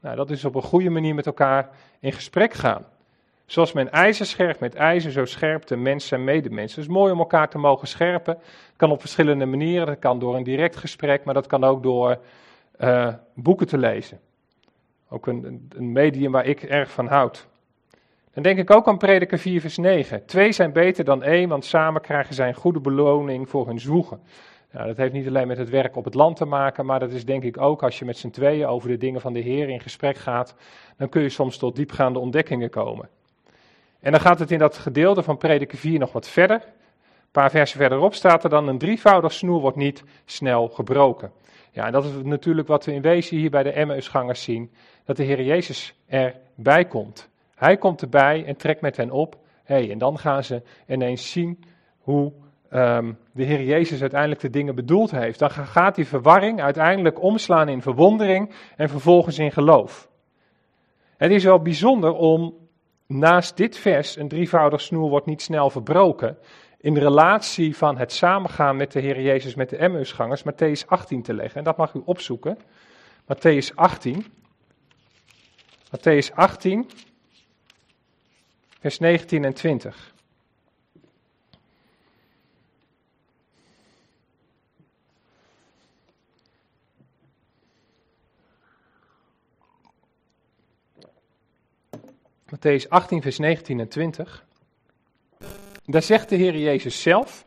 [0.00, 1.70] Nou, dat is op een goede manier met elkaar
[2.00, 2.84] in gesprek gaan.
[3.46, 6.74] Zoals men ijzer scherpt met ijzer, zo scherpt de mens zijn medemens.
[6.74, 8.34] Het is mooi om elkaar te mogen scherpen.
[8.34, 9.86] Het kan op verschillende manieren.
[9.86, 12.18] Dat kan door een direct gesprek, maar dat kan ook door
[12.80, 14.20] uh, boeken te lezen.
[15.08, 17.50] Ook een, een medium waar ik erg van houd.
[18.34, 20.26] Dan denk ik ook aan Prediker 4, vers 9.
[20.26, 24.20] Twee zijn beter dan één, want samen krijgen zij een goede beloning voor hun zwoegen.
[24.70, 27.12] Nou, dat heeft niet alleen met het werk op het land te maken, maar dat
[27.12, 29.68] is denk ik ook als je met z'n tweeën over de dingen van de Heer
[29.68, 30.54] in gesprek gaat,
[30.96, 33.08] dan kun je soms tot diepgaande ontdekkingen komen.
[34.00, 36.56] En dan gaat het in dat gedeelte van Prediker 4 nog wat verder.
[36.56, 41.32] Een paar versen verderop staat er dan: een drievoudig snoer wordt niet snel gebroken.
[41.70, 44.72] Ja, en dat is natuurlijk wat we in wezen hier bij de Emmausgangers zien:
[45.04, 47.30] dat de Heer Jezus erbij komt.
[47.62, 49.36] Hij komt erbij en trekt met hen op.
[49.64, 51.64] Hey, en dan gaan ze ineens zien
[51.98, 52.32] hoe
[52.72, 55.38] um, de Heer Jezus uiteindelijk de dingen bedoeld heeft.
[55.38, 60.08] Dan gaat die verwarring uiteindelijk omslaan in verwondering en vervolgens in geloof.
[61.16, 62.54] Het is wel bijzonder om
[63.06, 66.38] naast dit vers, een drievoudig snoer wordt niet snel verbroken,
[66.78, 71.22] in de relatie van het samengaan met de Heer Jezus met de Emmausgangers, Matthäus 18
[71.22, 71.58] te leggen.
[71.58, 72.58] En dat mag u opzoeken.
[73.22, 74.26] Matthäus 18.
[75.96, 76.86] Matthäus 18,
[78.82, 80.12] vers 19 en 20.
[92.48, 94.44] Matthäus 18, vers 19 en 20.
[95.84, 97.46] Daar zegt de Heer Jezus zelf.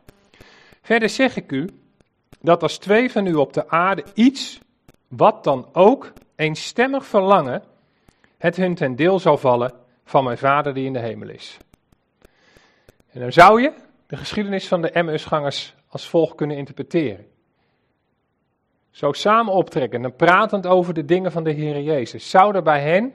[0.82, 1.68] Verder zeg ik u
[2.40, 4.60] dat als twee van u op de aarde iets,
[5.08, 7.62] wat dan ook, eenstemmig verlangen,
[8.38, 11.56] het hun ten deel zal vallen van mijn Vader die in de hemel is.
[13.10, 13.72] En dan zou je
[14.06, 17.26] de geschiedenis van de Emmausgangers als volgt kunnen interpreteren.
[18.90, 22.80] Zo samen optrekken en pratend over de dingen van de Heer Jezus, zou er bij
[22.80, 23.12] hen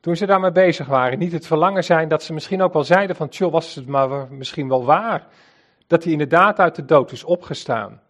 [0.00, 3.16] toen ze daarmee bezig waren, niet het verlangen zijn dat ze misschien ook wel zeiden
[3.16, 5.26] van, tjoh, was het maar misschien wel waar,
[5.86, 8.02] dat hij inderdaad uit de dood is opgestaan.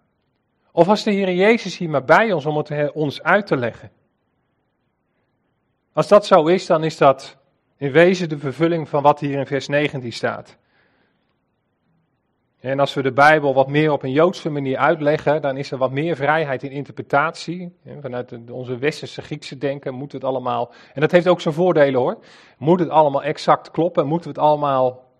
[0.72, 3.90] Of was de Heer Jezus hier maar bij ons om het ons uit te leggen?
[5.92, 7.37] Als dat zo is, dan is dat
[7.78, 10.56] in wezen de vervulling van wat hier in vers 19 staat.
[12.60, 15.78] En als we de Bijbel wat meer op een Joodse manier uitleggen, dan is er
[15.78, 17.76] wat meer vrijheid in interpretatie.
[18.00, 22.18] Vanuit onze westerse Griekse denken moet het allemaal, en dat heeft ook zijn voordelen hoor,
[22.56, 25.12] moet het allemaal exact kloppen, moeten we het allemaal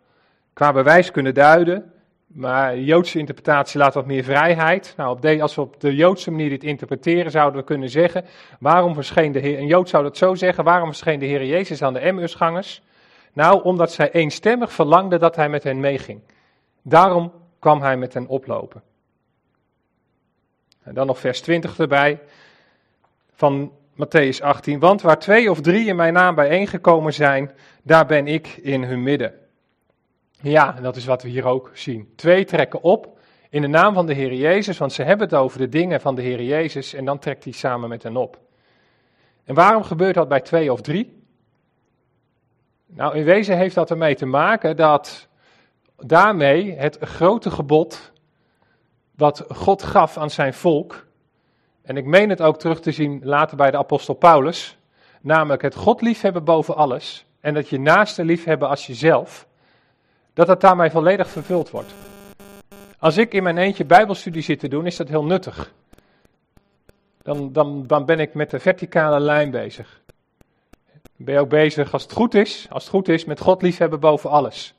[0.53, 1.93] qua bewijs kunnen duiden.
[2.29, 4.95] Maar de Joodse interpretatie laat wat meer vrijheid.
[4.97, 8.25] Nou, op de, als we op de Joodse manier dit interpreteren, zouden we kunnen zeggen,
[8.61, 11.83] waarom verscheen de Heer, een Jood zou dat zo zeggen, waarom verscheen de Heer Jezus
[11.83, 12.83] aan de Emmausgangers?
[13.33, 16.21] Nou, omdat zij eenstemmig verlangden dat hij met hen meeging.
[16.83, 18.83] Daarom kwam hij met hen oplopen.
[20.83, 22.21] En dan nog vers 20 erbij
[23.33, 24.79] van Matthäus 18.
[24.79, 27.51] Want waar twee of drie in mijn naam bijeengekomen zijn,
[27.83, 29.48] daar ben ik in hun midden.
[30.43, 32.13] Ja, en dat is wat we hier ook zien.
[32.17, 33.19] Twee trekken op
[33.51, 36.15] in de naam van de Heer Jezus, want ze hebben het over de dingen van
[36.15, 38.41] de Heer Jezus en dan trekt hij samen met hen op.
[39.45, 41.23] En waarom gebeurt dat bij twee of drie?
[42.87, 45.29] Nou, in wezen heeft dat ermee te maken dat
[45.97, 48.13] daarmee het grote gebod
[49.17, 51.07] wat God gaf aan zijn volk.
[51.83, 54.79] En ik meen het ook terug te zien later bij de apostel Paulus.
[55.21, 57.27] Namelijk het God liefhebben boven alles.
[57.41, 59.48] En dat je naaste liefhebben als jezelf.
[60.39, 61.95] Dat dat daarmee volledig vervuld wordt.
[62.99, 65.73] Als ik in mijn eentje bijbelstudie zit te doen, is dat heel nuttig.
[67.23, 70.01] Dan, dan, dan ben ik met de verticale lijn bezig.
[71.17, 74.31] Ben ook bezig, als het goed is, als het goed is, met God liefhebben boven
[74.31, 74.75] alles.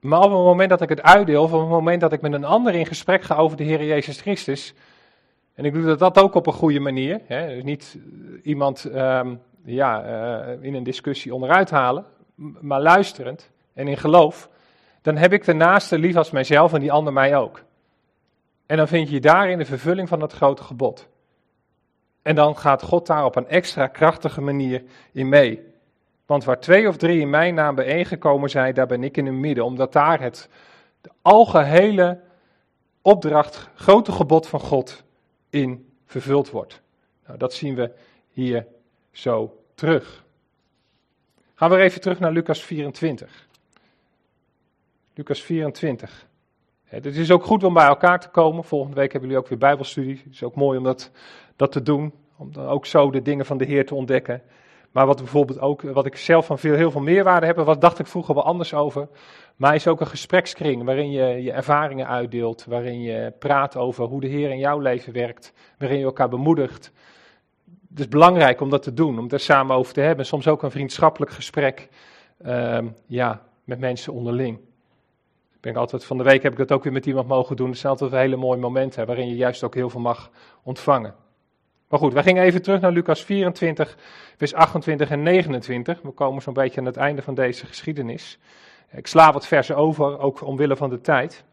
[0.00, 2.32] Maar op het moment dat ik het uitdeel, of op het moment dat ik met
[2.32, 4.74] een ander in gesprek ga over de Heer Jezus Christus,
[5.54, 7.98] en ik doe dat ook op een goede manier, hè, dus niet
[8.42, 10.04] iemand um, ja,
[10.48, 12.04] uh, in een discussie onderuit halen,
[12.60, 14.48] maar luisterend en in geloof,
[15.02, 17.62] dan heb ik de naaste lief als mijzelf en die ander mij ook.
[18.66, 21.08] En dan vind je daarin de vervulling van dat grote gebod.
[22.22, 25.74] En dan gaat God daar op een extra krachtige manier in mee.
[26.26, 29.34] Want waar twee of drie in mijn naam bijeengekomen zijn, daar ben ik in het
[29.34, 29.64] midden.
[29.64, 30.48] Omdat daar het
[31.00, 32.20] de algehele
[33.02, 35.04] opdracht, grote gebod van God
[35.50, 36.80] in vervuld wordt.
[37.26, 37.90] Nou, dat zien we
[38.30, 38.66] hier
[39.10, 40.24] zo terug.
[41.54, 43.46] Gaan we even terug naar Lucas 24.
[45.16, 46.26] Lucas 24.
[46.84, 48.64] Het is ook goed om bij elkaar te komen.
[48.64, 50.20] Volgende week hebben jullie ook weer Bijbelstudie.
[50.24, 51.10] Het is ook mooi om dat,
[51.56, 52.12] dat te doen.
[52.36, 54.42] Om dan ook zo de dingen van de Heer te ontdekken.
[54.90, 57.98] Maar wat bijvoorbeeld ook, wat ik zelf van veel, heel veel meerwaarde heb, wat dacht
[57.98, 59.08] ik vroeger wel anders over.
[59.56, 62.64] Maar is ook een gesprekskring waarin je je ervaringen uitdeelt.
[62.64, 65.52] Waarin je praat over hoe de Heer in jouw leven werkt.
[65.78, 66.92] Waarin je elkaar bemoedigt.
[67.88, 70.26] Het is belangrijk om dat te doen, om er samen over te hebben.
[70.26, 71.88] Soms ook een vriendschappelijk gesprek
[72.42, 74.58] ehm, ja, met mensen onderling.
[75.66, 77.68] Ik denk altijd, van de week heb ik dat ook weer met iemand mogen doen.
[77.68, 80.30] Het zijn altijd hele mooie momenten waarin je juist ook heel veel mag
[80.62, 81.14] ontvangen.
[81.88, 83.96] Maar goed, wij gingen even terug naar Lucas 24,
[84.36, 86.02] vers 28 en 29.
[86.02, 88.38] We komen zo'n beetje aan het einde van deze geschiedenis.
[88.90, 91.44] Ik sla wat versen over, ook omwille van de tijd.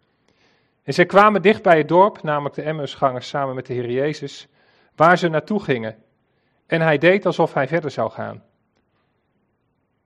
[0.84, 4.48] En zij kwamen dicht bij het dorp, namelijk de Emmausgangers samen met de Heer Jezus,
[4.96, 5.96] waar ze naartoe gingen.
[6.68, 8.44] En hij deed alsof hij verder zou gaan.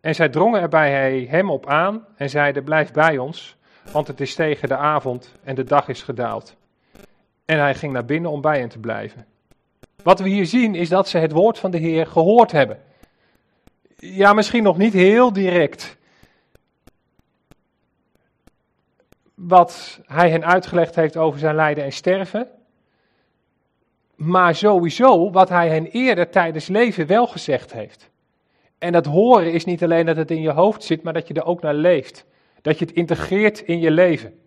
[0.02, 3.58] En zij drongen er bij hem op aan en zeiden: Blijf bij ons,
[3.92, 6.56] want het is tegen de avond en de dag is gedaald.
[7.46, 9.26] En hij ging naar binnen om bij hen te blijven.
[10.04, 12.80] Wat we hier zien is dat ze het woord van de Heer gehoord hebben.
[13.96, 15.98] Ja, misschien nog niet heel direct.
[19.34, 22.48] Wat hij hen uitgelegd heeft over zijn lijden en sterven.
[24.16, 28.10] Maar sowieso wat hij hen eerder tijdens leven wel gezegd heeft.
[28.78, 31.34] En dat horen is niet alleen dat het in je hoofd zit, maar dat je
[31.34, 32.26] er ook naar leeft.
[32.62, 34.40] Dat je het integreert in je leven.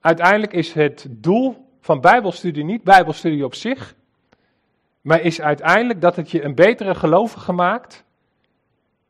[0.00, 3.94] Uiteindelijk is het doel van Bijbelstudie niet Bijbelstudie op zich,
[5.00, 8.04] maar is uiteindelijk dat het je een betere gelovige maakt,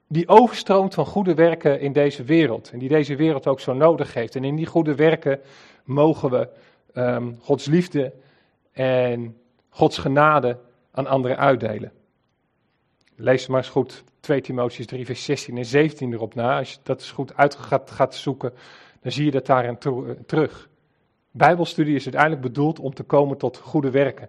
[0.06, 2.70] die overstroomt van goede werken in deze wereld.
[2.70, 4.36] En die deze wereld ook zo nodig heeft.
[4.36, 5.40] En in die goede werken
[5.84, 6.48] mogen we
[6.94, 8.12] um, Gods liefde
[8.72, 9.36] en
[9.68, 10.58] Gods genade
[10.90, 11.92] aan anderen uitdelen.
[13.16, 16.58] Lees maar eens goed 2 Timotheüs 3, vers 16 en 17 erop na.
[16.58, 18.52] Als je dat eens goed uit gaat, gaat zoeken,
[19.02, 19.78] dan zie je dat daarin
[20.26, 20.68] terug.
[21.30, 24.28] Bijbelstudie is uiteindelijk bedoeld om te komen tot goede werken.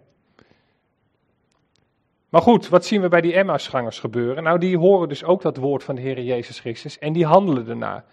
[2.30, 4.44] Maar goed, wat zien we bij die Emmausgangers gebeuren?
[4.44, 7.70] Nou, die horen dus ook dat woord van de Heer Jezus Christus en die handelen
[7.70, 8.06] ernaar.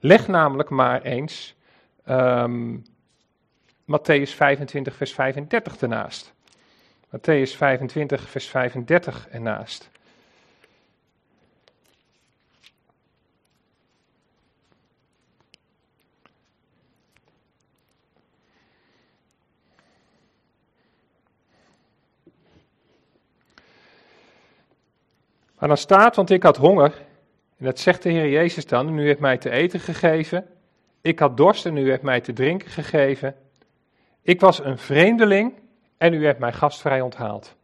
[0.00, 1.56] Leg namelijk maar eens
[2.08, 2.82] um,
[3.84, 6.34] Matthäus 25, vers 35 ernaast.
[7.06, 9.90] Matthäus 25, vers 35 ernaast.
[25.62, 26.92] Maar dan staat, want ik had honger,
[27.58, 30.46] en dat zegt de Heer Jezus dan, en u heeft mij te eten gegeven.
[31.00, 33.34] Ik had dorst en u heeft mij te drinken gegeven.
[34.22, 35.52] Ik was een vreemdeling
[35.96, 37.56] en u hebt mij gastvrij onthaald.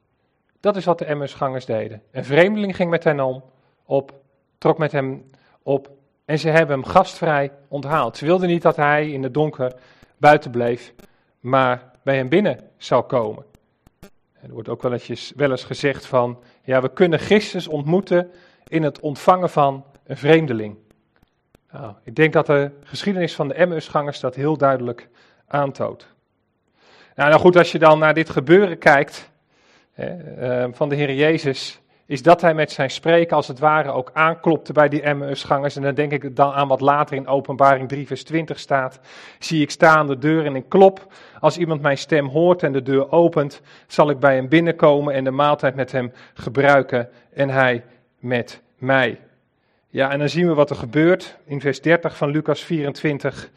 [0.61, 2.03] Dat is wat de Emmersgangers deden.
[2.11, 3.45] Een vreemdeling ging met hen om,
[3.85, 4.13] op,
[4.59, 5.31] trok met hem
[5.63, 5.91] op
[6.25, 8.17] en ze hebben hem gastvrij onthaald.
[8.17, 9.75] Ze wilden niet dat hij in het donker
[10.17, 10.93] buiten bleef,
[11.41, 13.45] maar bij hem binnen zou komen.
[14.43, 18.31] Er wordt ook wel eens, wel eens gezegd van, ja, we kunnen Christus ontmoeten
[18.67, 20.77] in het ontvangen van een vreemdeling.
[21.73, 25.09] Nou, ik denk dat de geschiedenis van de Emmausgangers dat heel duidelijk
[25.47, 26.07] aantoont.
[27.15, 29.31] Nou, nou goed, als je dan naar dit gebeuren kijkt
[29.93, 33.91] hè, eh, van de Heer Jezus, is dat hij met zijn spreken als het ware
[33.91, 35.77] ook aanklopte bij die Emmausgangers.
[35.77, 39.01] En dan denk ik dan aan wat later in openbaring 3 vers 20 staat.
[39.39, 41.07] Zie ik staan de deur en ik klop.
[41.41, 45.25] Als iemand mijn stem hoort en de deur opent, zal ik bij hem binnenkomen en
[45.25, 47.85] de maaltijd met hem gebruiken en hij
[48.19, 49.21] met mij.
[49.89, 53.51] Ja, en dan zien we wat er gebeurt in vers 30 van Lucas 24.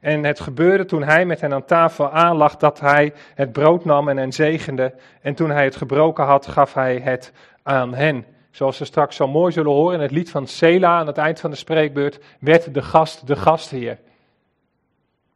[0.00, 4.08] En het gebeurde toen hij met hen aan tafel aanlag dat hij het brood nam
[4.08, 4.94] en hen zegende.
[5.20, 7.32] En toen hij het gebroken had, gaf hij het
[7.62, 8.24] aan hen.
[8.50, 11.40] Zoals we straks zo mooi zullen horen in het lied van Sela aan het eind
[11.40, 13.98] van de spreekbeurt, werd de gast de gastheer.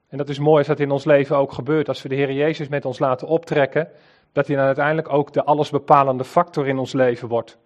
[0.09, 1.89] En dat is mooi als dat in ons leven ook gebeurt.
[1.89, 3.89] Als we de Heer Jezus met ons laten optrekken,
[4.33, 7.59] dat hij dan uiteindelijk ook de allesbepalende factor in ons leven wordt.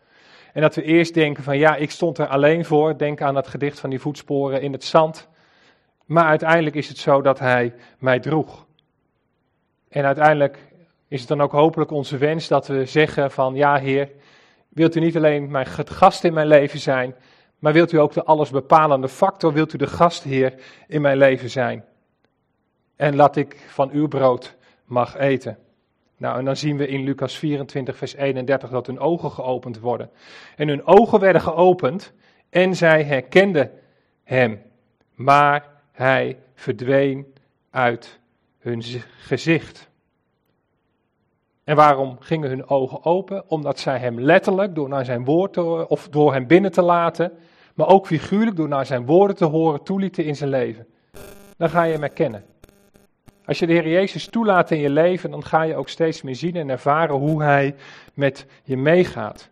[0.53, 2.99] En dat we eerst denken van ja, ik stond er alleen voor.
[2.99, 5.29] Denk aan het gedicht van die voetsporen in het zand.
[6.07, 8.67] Maar uiteindelijk is het zo dat hij mij droeg.
[9.89, 10.59] En uiteindelijk
[11.09, 14.11] is het dan ook hopelijk onze wens dat we zeggen van ja Heer,
[14.71, 17.15] wilt u niet alleen mijn gast in mijn leven zijn,
[17.61, 20.55] Maar wilt u ook de allesbepalende factor, wilt u de gastheer
[20.89, 21.85] in mijn leven zijn?
[22.97, 25.59] En laat ik van uw brood mag eten.
[26.17, 30.11] Nou, en dan zien we in Lucas 24, vers 31 dat hun ogen geopend worden.
[30.57, 32.13] En hun ogen werden geopend
[32.51, 33.71] en zij herkenden
[34.25, 34.63] hem.
[35.15, 37.35] Maar hij verdween
[37.71, 38.19] uit
[38.59, 38.83] hun
[39.19, 39.90] gezicht.
[41.65, 43.45] En waarom gingen hun ogen open?
[43.49, 47.33] Omdat zij hem letterlijk, door naar zijn woord te, of door hem binnen te laten,
[47.75, 50.87] maar ook figuurlijk door naar zijn woorden te horen, toelieten in zijn leven.
[51.57, 52.45] Dan ga je hem herkennen.
[53.45, 56.35] Als je de Heer Jezus toelaat in je leven, dan ga je ook steeds meer
[56.37, 57.75] zien en ervaren hoe Hij
[58.15, 59.51] met je meegaat.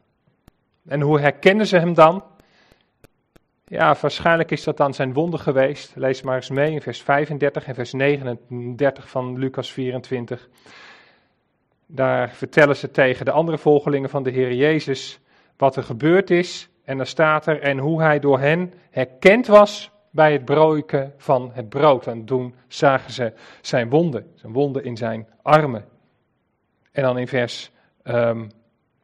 [0.86, 2.24] En hoe herkennen ze Hem dan?
[3.64, 5.92] Ja, waarschijnlijk is dat dan zijn wonder geweest.
[5.96, 10.48] Lees maar eens mee in vers 35 en vers 39 van Lucas 24.
[11.91, 15.20] Daar vertellen ze tegen de andere volgelingen van de Heer Jezus
[15.57, 16.68] wat er gebeurd is.
[16.84, 21.51] En dan staat er, en hoe hij door hen herkend was bij het brooien van
[21.53, 22.07] het brood.
[22.07, 25.84] En toen zagen ze zijn wonden, zijn wonden in zijn armen.
[26.93, 27.70] En dan in vers
[28.05, 28.47] um, ehm,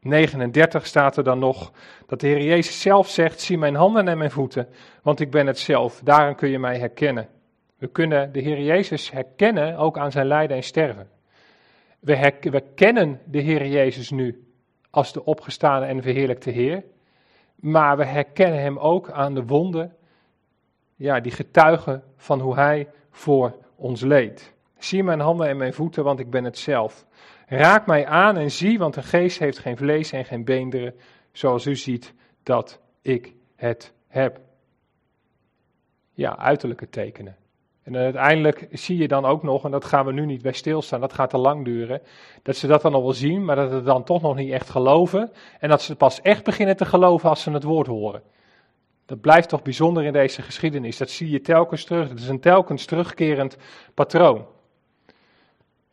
[0.00, 1.72] 39 staat er dan nog
[2.06, 4.68] dat de Heer Jezus zelf zegt: Zie mijn handen en mijn voeten,
[5.02, 6.00] want ik ben het zelf.
[6.04, 7.28] Daarin kun je mij herkennen.
[7.78, 11.08] We kunnen de Heer Jezus herkennen ook aan zijn lijden en sterven.
[12.04, 14.44] We, we kennen de Heer Jezus nu
[14.90, 16.84] als de opgestane en verheerlijkte Heer.
[17.54, 19.96] Maar we herkennen hem ook aan de wonden
[20.96, 24.54] ja, die getuigen van hoe hij voor ons leed.
[24.78, 27.06] Zie mijn handen en mijn voeten, want ik ben het zelf.
[27.46, 30.94] Raak mij aan en zie, want een geest heeft geen vlees en geen beenderen,
[31.32, 34.40] zoals u ziet dat ik het heb.
[36.12, 37.36] Ja, uiterlijke tekenen.
[37.84, 41.00] En uiteindelijk zie je dan ook nog, en dat gaan we nu niet bij stilstaan,
[41.00, 42.02] dat gaat te lang duren,
[42.42, 44.70] dat ze dat dan nog wel zien, maar dat ze dan toch nog niet echt
[44.70, 45.32] geloven.
[45.60, 48.22] En dat ze pas echt beginnen te geloven als ze het woord horen.
[49.06, 50.96] Dat blijft toch bijzonder in deze geschiedenis.
[50.96, 52.08] Dat zie je telkens terug.
[52.08, 53.56] Het is een telkens terugkerend
[53.94, 54.46] patroon.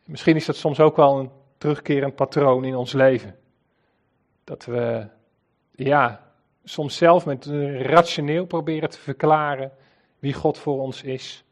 [0.05, 3.35] Misschien is dat soms ook wel een terugkerend patroon in ons leven.
[4.43, 5.07] Dat we,
[5.75, 6.31] ja,
[6.63, 7.45] soms zelf met
[7.79, 9.71] rationeel proberen te verklaren
[10.19, 11.43] wie God voor ons is.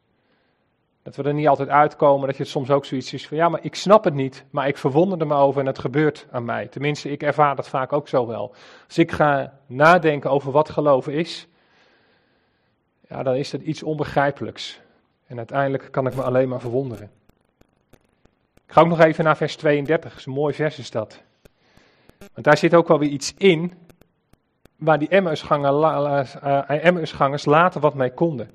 [1.03, 3.49] Dat we er niet altijd uitkomen, dat je het soms ook zoiets is van, ja,
[3.49, 6.45] maar ik snap het niet, maar ik verwonder er me over en het gebeurt aan
[6.45, 6.67] mij.
[6.67, 8.55] Tenminste, ik ervaar dat vaak ook zo wel.
[8.87, 11.47] Als ik ga nadenken over wat geloven is,
[13.07, 14.79] ja, dan is het iets onbegrijpelijks.
[15.27, 17.11] En uiteindelijk kan ik me alleen maar verwonderen.
[18.65, 21.21] Ik ga ook nog even naar vers 32, een mooi vers is dat.
[22.17, 23.73] Want daar zit ook wel weer iets in,
[24.75, 28.49] waar die Emmausgangers later wat mee konden.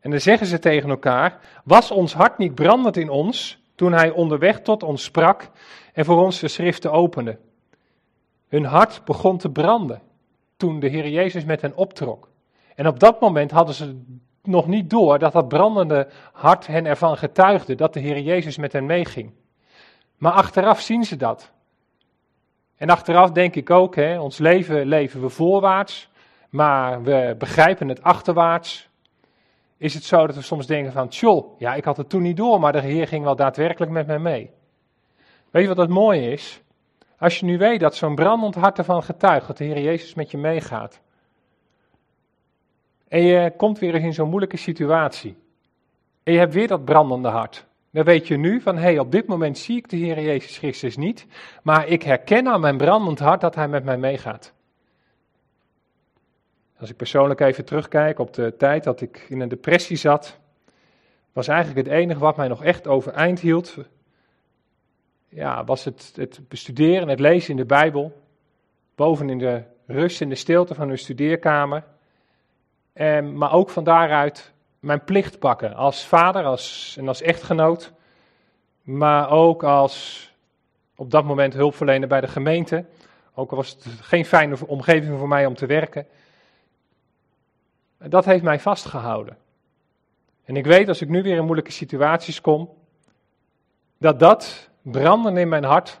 [0.00, 4.10] En dan zeggen ze tegen elkaar: Was ons hart niet brandend in ons toen hij
[4.10, 5.50] onderweg tot ons sprak
[5.92, 7.38] en voor ons de schriften opende?
[8.48, 10.02] Hun hart begon te branden
[10.56, 12.28] toen de Heer Jezus met hen optrok.
[12.74, 14.00] En op dat moment hadden ze
[14.42, 18.72] nog niet door dat dat brandende hart hen ervan getuigde dat de Heer Jezus met
[18.72, 19.32] hen meeging.
[20.16, 21.52] Maar achteraf zien ze dat.
[22.76, 26.08] En achteraf denk ik ook, hè, ons leven leven we voorwaarts,
[26.48, 28.89] maar we begrijpen het achterwaarts
[29.80, 32.36] is het zo dat we soms denken van, tjoh, ja, ik had het toen niet
[32.36, 34.50] door, maar de Heer ging wel daadwerkelijk met mij mee.
[35.50, 36.62] Weet je wat het mooie is?
[37.18, 40.30] Als je nu weet dat zo'n brandend hart ervan getuigt dat de Heer Jezus met
[40.30, 41.00] je meegaat.
[43.08, 45.36] En je komt weer eens in zo'n moeilijke situatie.
[46.22, 47.66] En je hebt weer dat brandende hart.
[47.90, 50.58] Dan weet je nu van, hé, hey, op dit moment zie ik de Heer Jezus
[50.58, 51.26] Christus niet,
[51.62, 54.52] maar ik herken aan mijn brandend hart dat Hij met mij meegaat.
[56.80, 60.38] Als ik persoonlijk even terugkijk op de tijd dat ik in een depressie zat,
[61.32, 63.76] was eigenlijk het enige wat mij nog echt overeind hield,
[65.28, 68.22] ja, was het, het bestuderen, het lezen in de Bijbel,
[68.94, 71.84] boven in de rust, in de stilte van hun studeerkamer,
[72.92, 77.92] en, maar ook van daaruit mijn plicht pakken als vader als, en als echtgenoot,
[78.82, 80.26] maar ook als
[80.96, 82.84] op dat moment hulpverlener bij de gemeente.
[83.34, 86.06] Ook al was het geen fijne omgeving voor mij om te werken
[88.08, 89.36] dat heeft mij vastgehouden.
[90.44, 92.70] En ik weet als ik nu weer in moeilijke situaties kom,
[93.98, 96.00] dat dat branden in mijn hart,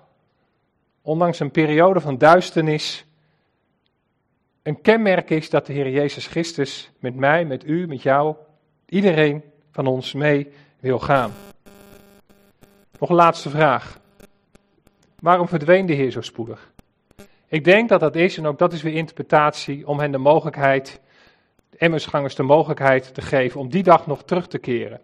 [1.02, 3.04] ondanks een periode van duisternis,
[4.62, 8.36] een kenmerk is dat de Heer Jezus Christus met mij, met u, met jou,
[8.88, 11.32] iedereen van ons mee wil gaan.
[12.98, 13.98] Nog een laatste vraag.
[15.20, 16.72] Waarom verdween de Heer zo spoedig?
[17.48, 21.00] Ik denk dat dat is, en ook dat is weer interpretatie, om hen de mogelijkheid
[21.80, 25.00] Emmersgangers de mogelijkheid te geven om die dag nog terug te keren.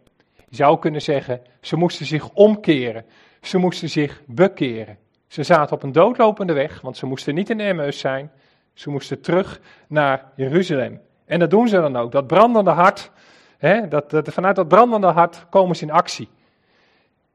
[0.48, 3.04] Je zou kunnen zeggen, ze moesten zich omkeren.
[3.40, 4.98] Ze moesten zich bekeren.
[5.26, 8.30] Ze zaten op een doodlopende weg, want ze moesten niet in Emmaus zijn.
[8.74, 11.00] Ze moesten terug naar Jeruzalem.
[11.24, 12.12] En dat doen ze dan ook.
[12.12, 13.10] Dat brandende hart,
[13.58, 16.28] hè, dat, vanuit dat brandende hart komen ze in actie.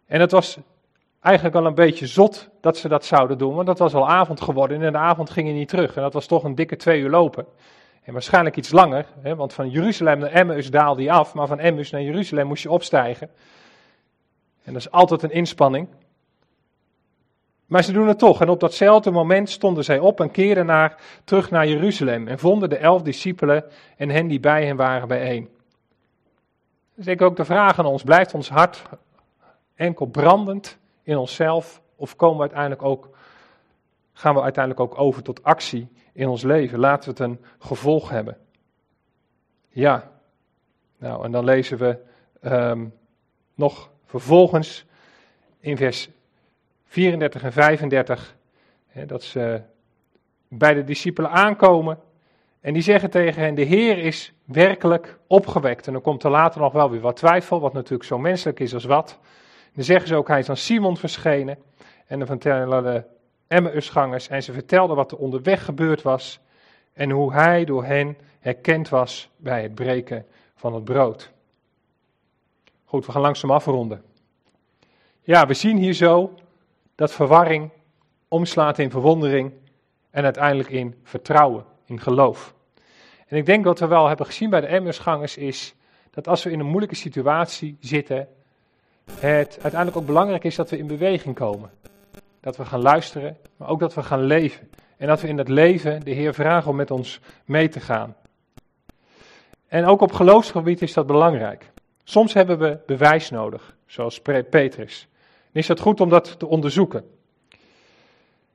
[0.05, 0.57] En het was
[1.21, 4.41] eigenlijk al een beetje zot dat ze dat zouden doen, want dat was al avond
[4.41, 5.95] geworden en in de avond ging je niet terug.
[5.95, 7.45] En dat was toch een dikke twee uur lopen.
[8.01, 11.59] En waarschijnlijk iets langer, hè, want van Jeruzalem naar Emmaus daalde hij af, maar van
[11.59, 13.29] Emmaus naar Jeruzalem moest je opstijgen.
[14.63, 15.87] En dat is altijd een inspanning.
[17.65, 18.41] Maar ze doen het toch.
[18.41, 22.27] En op datzelfde moment stonden zij op en keerden naar, terug naar Jeruzalem.
[22.27, 23.63] En vonden de elf discipelen
[23.97, 25.49] en hen die bij hen waren bijeen.
[26.95, 28.81] Dus ik ook de vraag aan ons: blijft ons hart
[29.75, 31.81] enkel brandend in onszelf?
[31.95, 33.10] Of komen we uiteindelijk ook,
[34.13, 36.79] gaan we uiteindelijk ook over tot actie in ons leven?
[36.79, 38.37] Laten we het een gevolg hebben.
[39.69, 40.11] Ja.
[40.97, 41.97] Nou, en dan lezen we
[42.43, 42.93] um,
[43.55, 44.85] nog vervolgens
[45.59, 46.09] in vers
[46.85, 48.35] 34 en 35,
[48.87, 49.61] hè, dat ze
[50.47, 51.99] bij de discipelen aankomen
[52.61, 55.87] en die zeggen tegen hen, de Heer is werkelijk opgewekt.
[55.87, 58.73] En dan komt er later nog wel weer wat twijfel, wat natuurlijk zo menselijk is
[58.73, 59.19] als wat.
[59.73, 61.57] dan zeggen ze ook, hij is aan Simon verschenen.
[62.07, 63.03] En dan vertellen de
[63.51, 66.39] Emmausgangers en ze vertelden wat er onderweg gebeurd was.
[66.93, 70.25] En hoe hij door hen herkend was bij het breken
[70.55, 71.31] van het brood.
[72.85, 74.03] Goed, we gaan langzaam afronden.
[75.21, 76.33] Ja, we zien hier zo
[76.95, 77.69] dat verwarring
[78.27, 79.53] omslaat in verwondering
[80.09, 82.53] en uiteindelijk in vertrouwen, in geloof.
[83.27, 85.75] En ik denk wat we wel hebben gezien bij de Emmersgangers is
[86.09, 88.27] dat als we in een moeilijke situatie zitten,
[89.19, 91.71] het uiteindelijk ook belangrijk is dat we in beweging komen.
[92.41, 94.69] Dat we gaan luisteren, maar ook dat we gaan leven.
[94.97, 98.15] En dat we in dat leven de Heer vragen om met ons mee te gaan.
[99.67, 101.71] En ook op geloofsgebied is dat belangrijk.
[102.03, 105.07] Soms hebben we bewijs nodig, zoals Petrus
[105.51, 107.09] is het goed om dat te onderzoeken.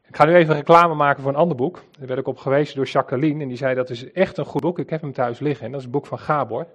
[0.09, 1.83] Ik ga nu even reclame maken voor een ander boek.
[1.99, 4.61] Daar werd ik op gewezen door Jacqueline en die zei dat is echt een goed
[4.61, 4.79] boek.
[4.79, 6.67] Ik heb hem thuis liggen en dat is het boek van Gabor.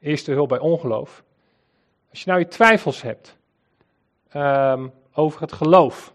[0.00, 1.22] Eerste hulp bij ongeloof.
[2.10, 3.36] Als je nou je twijfels hebt
[4.28, 6.12] ehm, over het geloof.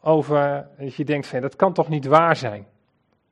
[0.00, 2.66] Over dat je denkt van dat kan toch niet waar zijn.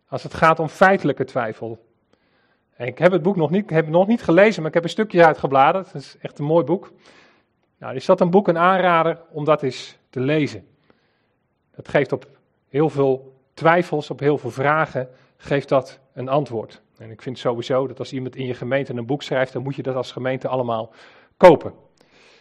[0.09, 1.87] Als het gaat om feitelijke twijfel.
[2.77, 4.91] En ik heb het boek nog niet, heb nog niet gelezen, maar ik heb een
[4.91, 5.93] stukje uitgebladerd.
[5.93, 6.93] Het is echt een mooi boek.
[7.79, 10.67] Nou, is dat een boek een aanrader om dat eens te lezen?
[11.75, 12.27] Dat geeft op
[12.69, 16.83] heel veel twijfels, op heel veel vragen, geeft dat een antwoord.
[16.99, 19.77] En ik vind sowieso dat als iemand in je gemeente een boek schrijft, dan moet
[19.77, 20.93] je dat als gemeente allemaal
[21.37, 21.73] kopen.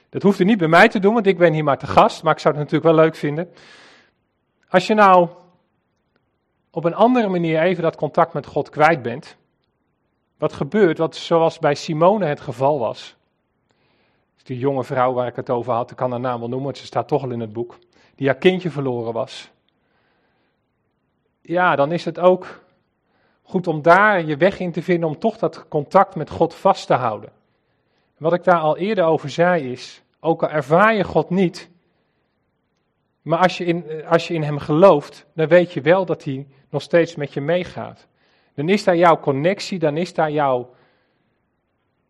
[0.10, 2.24] Dat hoeft u niet bij mij te doen, want ik ben hier maar te gast,
[2.24, 3.50] maar ik zou het natuurlijk wel leuk vinden.
[4.70, 5.30] Als je nou
[6.72, 9.38] op een andere manier even dat contact met God kwijt bent,
[10.38, 13.18] wat gebeurt, wat zoals bij Simone het geval was,
[14.48, 16.78] die jonge vrouw waar ik het over had, ik kan haar naam wel noemen, want
[16.78, 17.78] ze staat toch al in het boek,
[18.16, 19.50] die haar kindje verloren was.
[21.42, 22.64] Ja, dan is het ook
[23.44, 26.88] goed om daar je weg in te vinden om toch dat contact met God vast
[26.88, 27.32] te houden.
[28.18, 31.70] Wat ik daar al eerder over zei is, ook al ervaar je God niet,
[33.28, 36.48] maar als je in, als je in Hem gelooft, dan weet je wel dat Hij
[36.70, 38.08] nog steeds met je meegaat.
[38.54, 40.76] Dan is daar jouw connectie, dan is daar jouw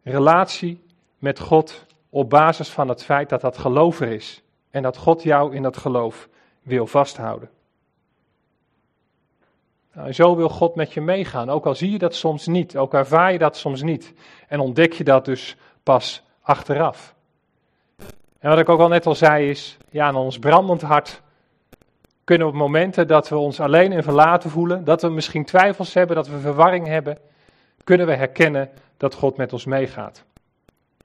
[0.03, 0.83] relatie
[1.17, 4.43] met God op basis van het feit dat dat geloof er is.
[4.69, 6.29] En dat God jou in dat geloof
[6.61, 7.49] wil vasthouden.
[9.93, 12.77] Nou, en zo wil God met je meegaan, ook al zie je dat soms niet,
[12.77, 14.13] ook ervaar je dat soms niet.
[14.47, 17.15] En ontdek je dat dus pas achteraf.
[18.47, 21.21] En wat ik ook al net al zei is, ja, aan ons brandend hart
[22.23, 26.15] kunnen op momenten dat we ons alleen en verlaten voelen, dat we misschien twijfels hebben,
[26.15, 27.17] dat we verwarring hebben,
[27.83, 30.23] kunnen we herkennen dat God met ons meegaat.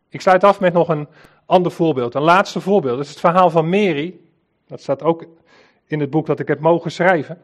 [0.09, 1.09] Ik sluit af met nog een
[1.47, 2.15] ander voorbeeld.
[2.15, 3.01] Een laatste voorbeeld.
[3.01, 4.15] Is het verhaal van Mary.
[4.67, 5.25] Dat staat ook
[5.87, 7.41] in het boek dat ik heb mogen schrijven.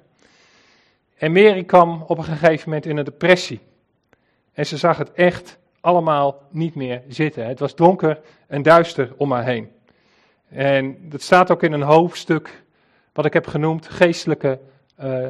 [1.17, 3.61] En Mary kwam op een gegeven moment in een depressie.
[4.53, 7.47] En ze zag het echt allemaal niet meer zitten.
[7.47, 9.77] Het was donker en duister om haar heen.
[10.49, 12.65] En dat staat ook in een hoofdstuk
[13.13, 14.61] wat ik heb genoemd geestelijke
[15.01, 15.27] uh,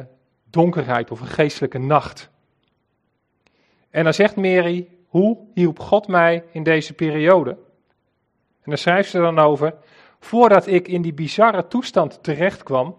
[0.49, 2.29] donkerheid of een geestelijke nacht.
[3.89, 7.49] En dan zegt Mary, hoe hielp God mij in deze periode?
[8.61, 9.73] En daar schrijft ze dan over.
[10.19, 12.95] Voordat ik in die bizarre toestand terecht kwam,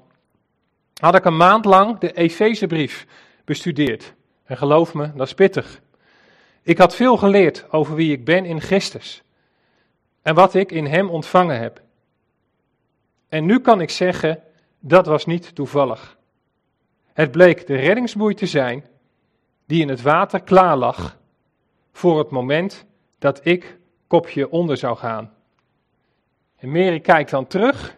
[1.00, 3.06] had ik een maand lang de Efezebrief
[3.44, 4.14] bestudeerd.
[4.44, 5.80] En geloof me, dat is pittig.
[6.62, 9.22] Ik had veel geleerd over wie ik ben in Christus
[10.22, 11.82] en wat ik in Hem ontvangen heb.
[13.30, 14.42] En nu kan ik zeggen,
[14.78, 16.18] dat was niet toevallig.
[17.12, 18.84] Het bleek de reddingsboei te zijn
[19.66, 21.18] die in het water klaar lag
[21.92, 22.86] voor het moment
[23.18, 25.32] dat ik kopje onder zou gaan.
[26.56, 27.96] En Mary kijkt dan terug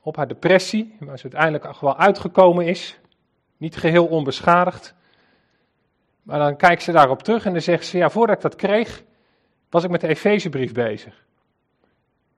[0.00, 2.98] op haar depressie, waar ze uiteindelijk wel uitgekomen is,
[3.56, 4.94] niet geheel onbeschadigd.
[6.22, 9.02] Maar dan kijkt ze daarop terug en dan zegt ze, ja, voordat ik dat kreeg,
[9.70, 11.24] was ik met de Efezebrief bezig.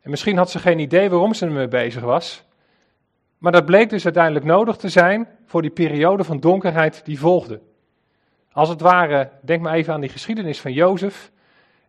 [0.07, 2.45] En misschien had ze geen idee waarom ze ermee bezig was.
[3.39, 7.61] Maar dat bleek dus uiteindelijk nodig te zijn voor die periode van donkerheid die volgde.
[8.53, 11.31] Als het ware, denk maar even aan die geschiedenis van Jozef,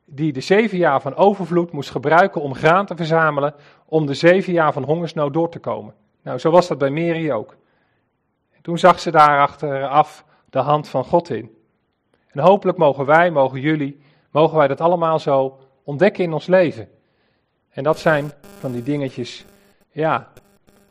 [0.05, 3.55] die de zeven jaar van overvloed moest gebruiken om graan te verzamelen
[3.85, 5.93] om de zeven jaar van hongersnood door te komen.
[6.21, 7.55] Nou, zo was dat bij Mary ook.
[8.51, 11.51] En toen zag ze daar achteraf de hand van God in.
[12.27, 14.01] En hopelijk mogen wij, mogen jullie,
[14.31, 16.95] mogen wij dat allemaal zo ontdekken in ons leven.
[17.77, 19.45] En dat zijn van die dingetjes,
[19.91, 20.31] ja,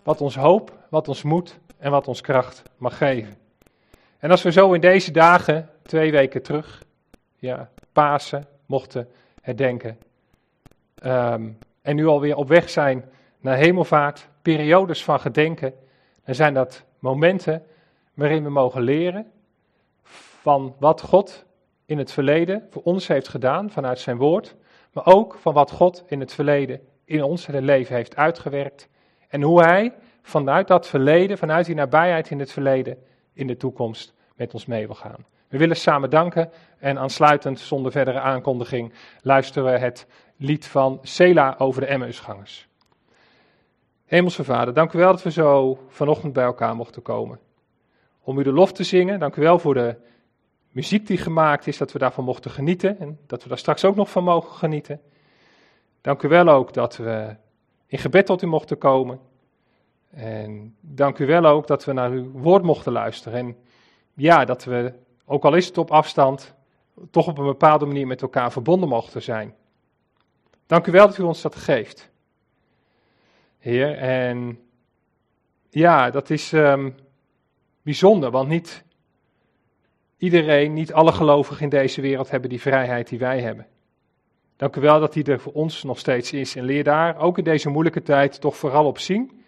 [0.03, 3.37] wat ons hoop, wat ons moed en wat ons kracht mag geven.
[4.18, 6.82] En als we zo in deze dagen, twee weken terug,
[7.37, 9.09] ja, Pasen, mochten
[9.43, 9.99] herdenken.
[11.05, 13.05] Um, en nu alweer op weg zijn
[13.41, 15.74] naar hemelvaart, periodes van gedenken,
[16.24, 17.66] dan zijn dat momenten
[18.14, 19.32] waarin we mogen leren
[20.41, 21.45] van wat God
[21.87, 24.57] in het verleden voor ons heeft gedaan vanuit zijn woord,
[24.97, 28.89] maar ook van wat God in het verleden in ons leven heeft uitgewerkt
[29.29, 29.93] en hoe hij
[30.23, 32.99] vanuit dat verleden, vanuit die nabijheid in het verleden,
[33.33, 35.25] in de toekomst met ons mee wil gaan.
[35.49, 38.93] We willen samen danken en aansluitend, zonder verdere aankondiging,
[39.23, 42.69] luisteren we het lied van Sela over de Emmausgangers.
[44.05, 47.39] Hemelse Vader, dank u wel dat we zo vanochtend bij elkaar mochten komen.
[48.23, 49.97] Om u de lof te zingen, dank u wel voor de
[50.77, 53.97] muziek die gemaakt is, dat we daarvan mochten genieten en dat we daar straks ook
[53.97, 55.01] nog van mogen genieten.
[56.01, 57.37] Dank u wel ook dat we
[57.87, 59.20] in gebed tot u mochten komen.
[60.11, 63.39] En dank u wel ook dat we naar uw woord mochten luisteren.
[63.39, 63.57] En
[64.14, 64.93] ja, dat we,
[65.24, 66.55] ook al is het op afstand,
[67.11, 69.55] toch op een bepaalde manier met elkaar verbonden mochten zijn.
[70.66, 72.11] Dank u wel dat u ons dat geeft.
[73.59, 74.61] Heer, en
[75.70, 76.95] ja, dat is um,
[77.83, 78.85] bijzonder, want niet
[80.19, 83.67] iedereen, niet alle gelovigen in deze wereld hebben die vrijheid die wij hebben.
[84.57, 86.57] Dank u wel dat die er voor ons nog steeds is.
[86.57, 89.45] En leer daar, ook in deze moeilijke tijd, toch vooral op zien.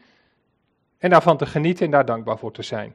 [0.98, 2.94] En daarvan te genieten en daar dankbaar voor te zijn.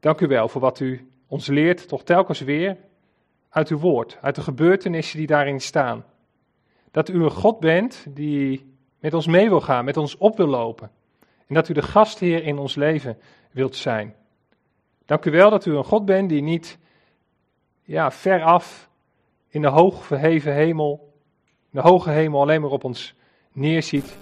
[0.00, 2.76] Dank u wel voor wat u ons leert, toch telkens weer,
[3.48, 6.04] uit uw woord, uit de gebeurtenissen die daarin staan.
[6.90, 10.46] Dat u een God bent die met ons mee wil gaan, met ons op wil
[10.46, 10.90] lopen.
[11.46, 13.18] En dat u de gastheer in ons leven
[13.50, 14.14] wilt zijn.
[15.06, 16.78] Dank u wel dat u een God bent die niet
[17.82, 18.88] ja, veraf
[19.48, 21.12] in de hoog verheven hemel,
[21.72, 23.14] in de hoge hemel alleen maar op ons
[23.52, 24.16] neerziet,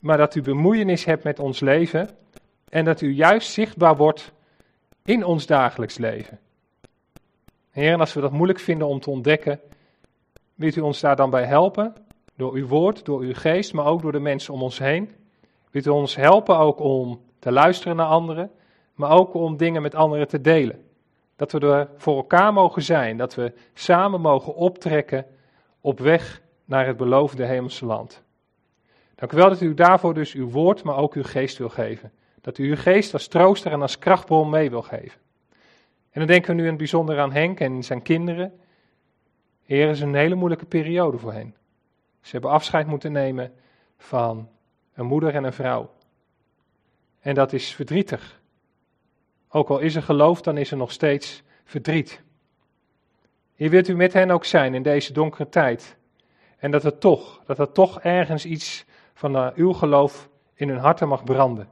[0.00, 2.08] maar dat u bemoeienis hebt met ons leven
[2.68, 4.32] en dat u juist zichtbaar wordt
[5.02, 6.38] in ons dagelijks leven.
[7.70, 9.60] Heer, en als we dat moeilijk vinden om te ontdekken,
[10.54, 11.94] wilt u ons daar dan bij helpen?
[12.36, 15.10] Door uw woord, door uw geest, maar ook door de mensen om ons heen.
[15.70, 18.50] Wilt u ons helpen ook om te luisteren naar anderen,
[18.94, 20.84] maar ook om dingen met anderen te delen.
[21.36, 25.26] Dat we er voor elkaar mogen zijn, dat we samen mogen optrekken
[25.80, 28.22] op weg naar het beloofde hemelse land.
[29.14, 32.12] Dank u wel dat u daarvoor dus uw woord, maar ook uw geest wil geven.
[32.40, 35.20] Dat u uw geest als trooster en als krachtbron mee wil geven.
[36.10, 38.60] En dan denken we nu in het bijzonder aan Henk en zijn kinderen.
[39.62, 41.54] Heer, is een hele moeilijke periode voor hen.
[42.20, 43.52] Ze hebben afscheid moeten nemen
[43.96, 44.48] van
[44.94, 45.90] een moeder en een vrouw.
[47.20, 48.40] En dat is verdrietig.
[49.56, 52.22] Ook al is er geloof, dan is er nog steeds verdriet.
[53.54, 55.96] Hier wilt u met hen ook zijn in deze donkere tijd.
[56.58, 60.78] En dat er toch, dat er toch ergens iets van uh, uw geloof in hun
[60.78, 61.68] harten mag branden.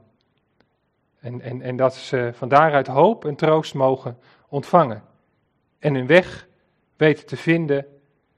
[1.19, 4.17] En, en, en dat ze van daaruit hoop en troost mogen
[4.47, 5.03] ontvangen.
[5.79, 6.47] En hun weg
[6.97, 7.85] weten te vinden,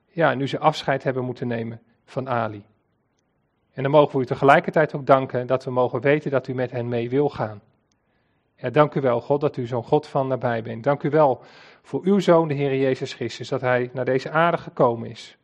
[0.07, 2.65] ja, nu ze afscheid hebben moeten nemen van Ali.
[3.73, 6.71] En dan mogen we u tegelijkertijd ook danken dat we mogen weten dat u met
[6.71, 7.61] hen mee wil gaan.
[8.55, 10.83] Ja, dank u wel, God, dat u zo'n God van nabij bent.
[10.83, 11.41] Dank u wel
[11.81, 15.37] voor uw Zoon, de Heer Jezus Christus, dat Hij naar deze aarde gekomen is.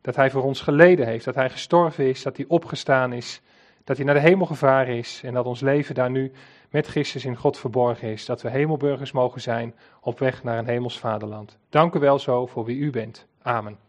[0.00, 3.40] Dat Hij voor ons geleden heeft, dat Hij gestorven is, dat Hij opgestaan is,
[3.84, 6.32] dat Hij naar de hemel gevaren is en dat ons leven daar nu
[6.70, 8.26] met Christus in God verborgen is.
[8.26, 11.58] Dat we hemelburgers mogen zijn op weg naar een hemels vaderland.
[11.68, 13.26] Dank u wel zo voor wie u bent.
[13.42, 13.83] Amen.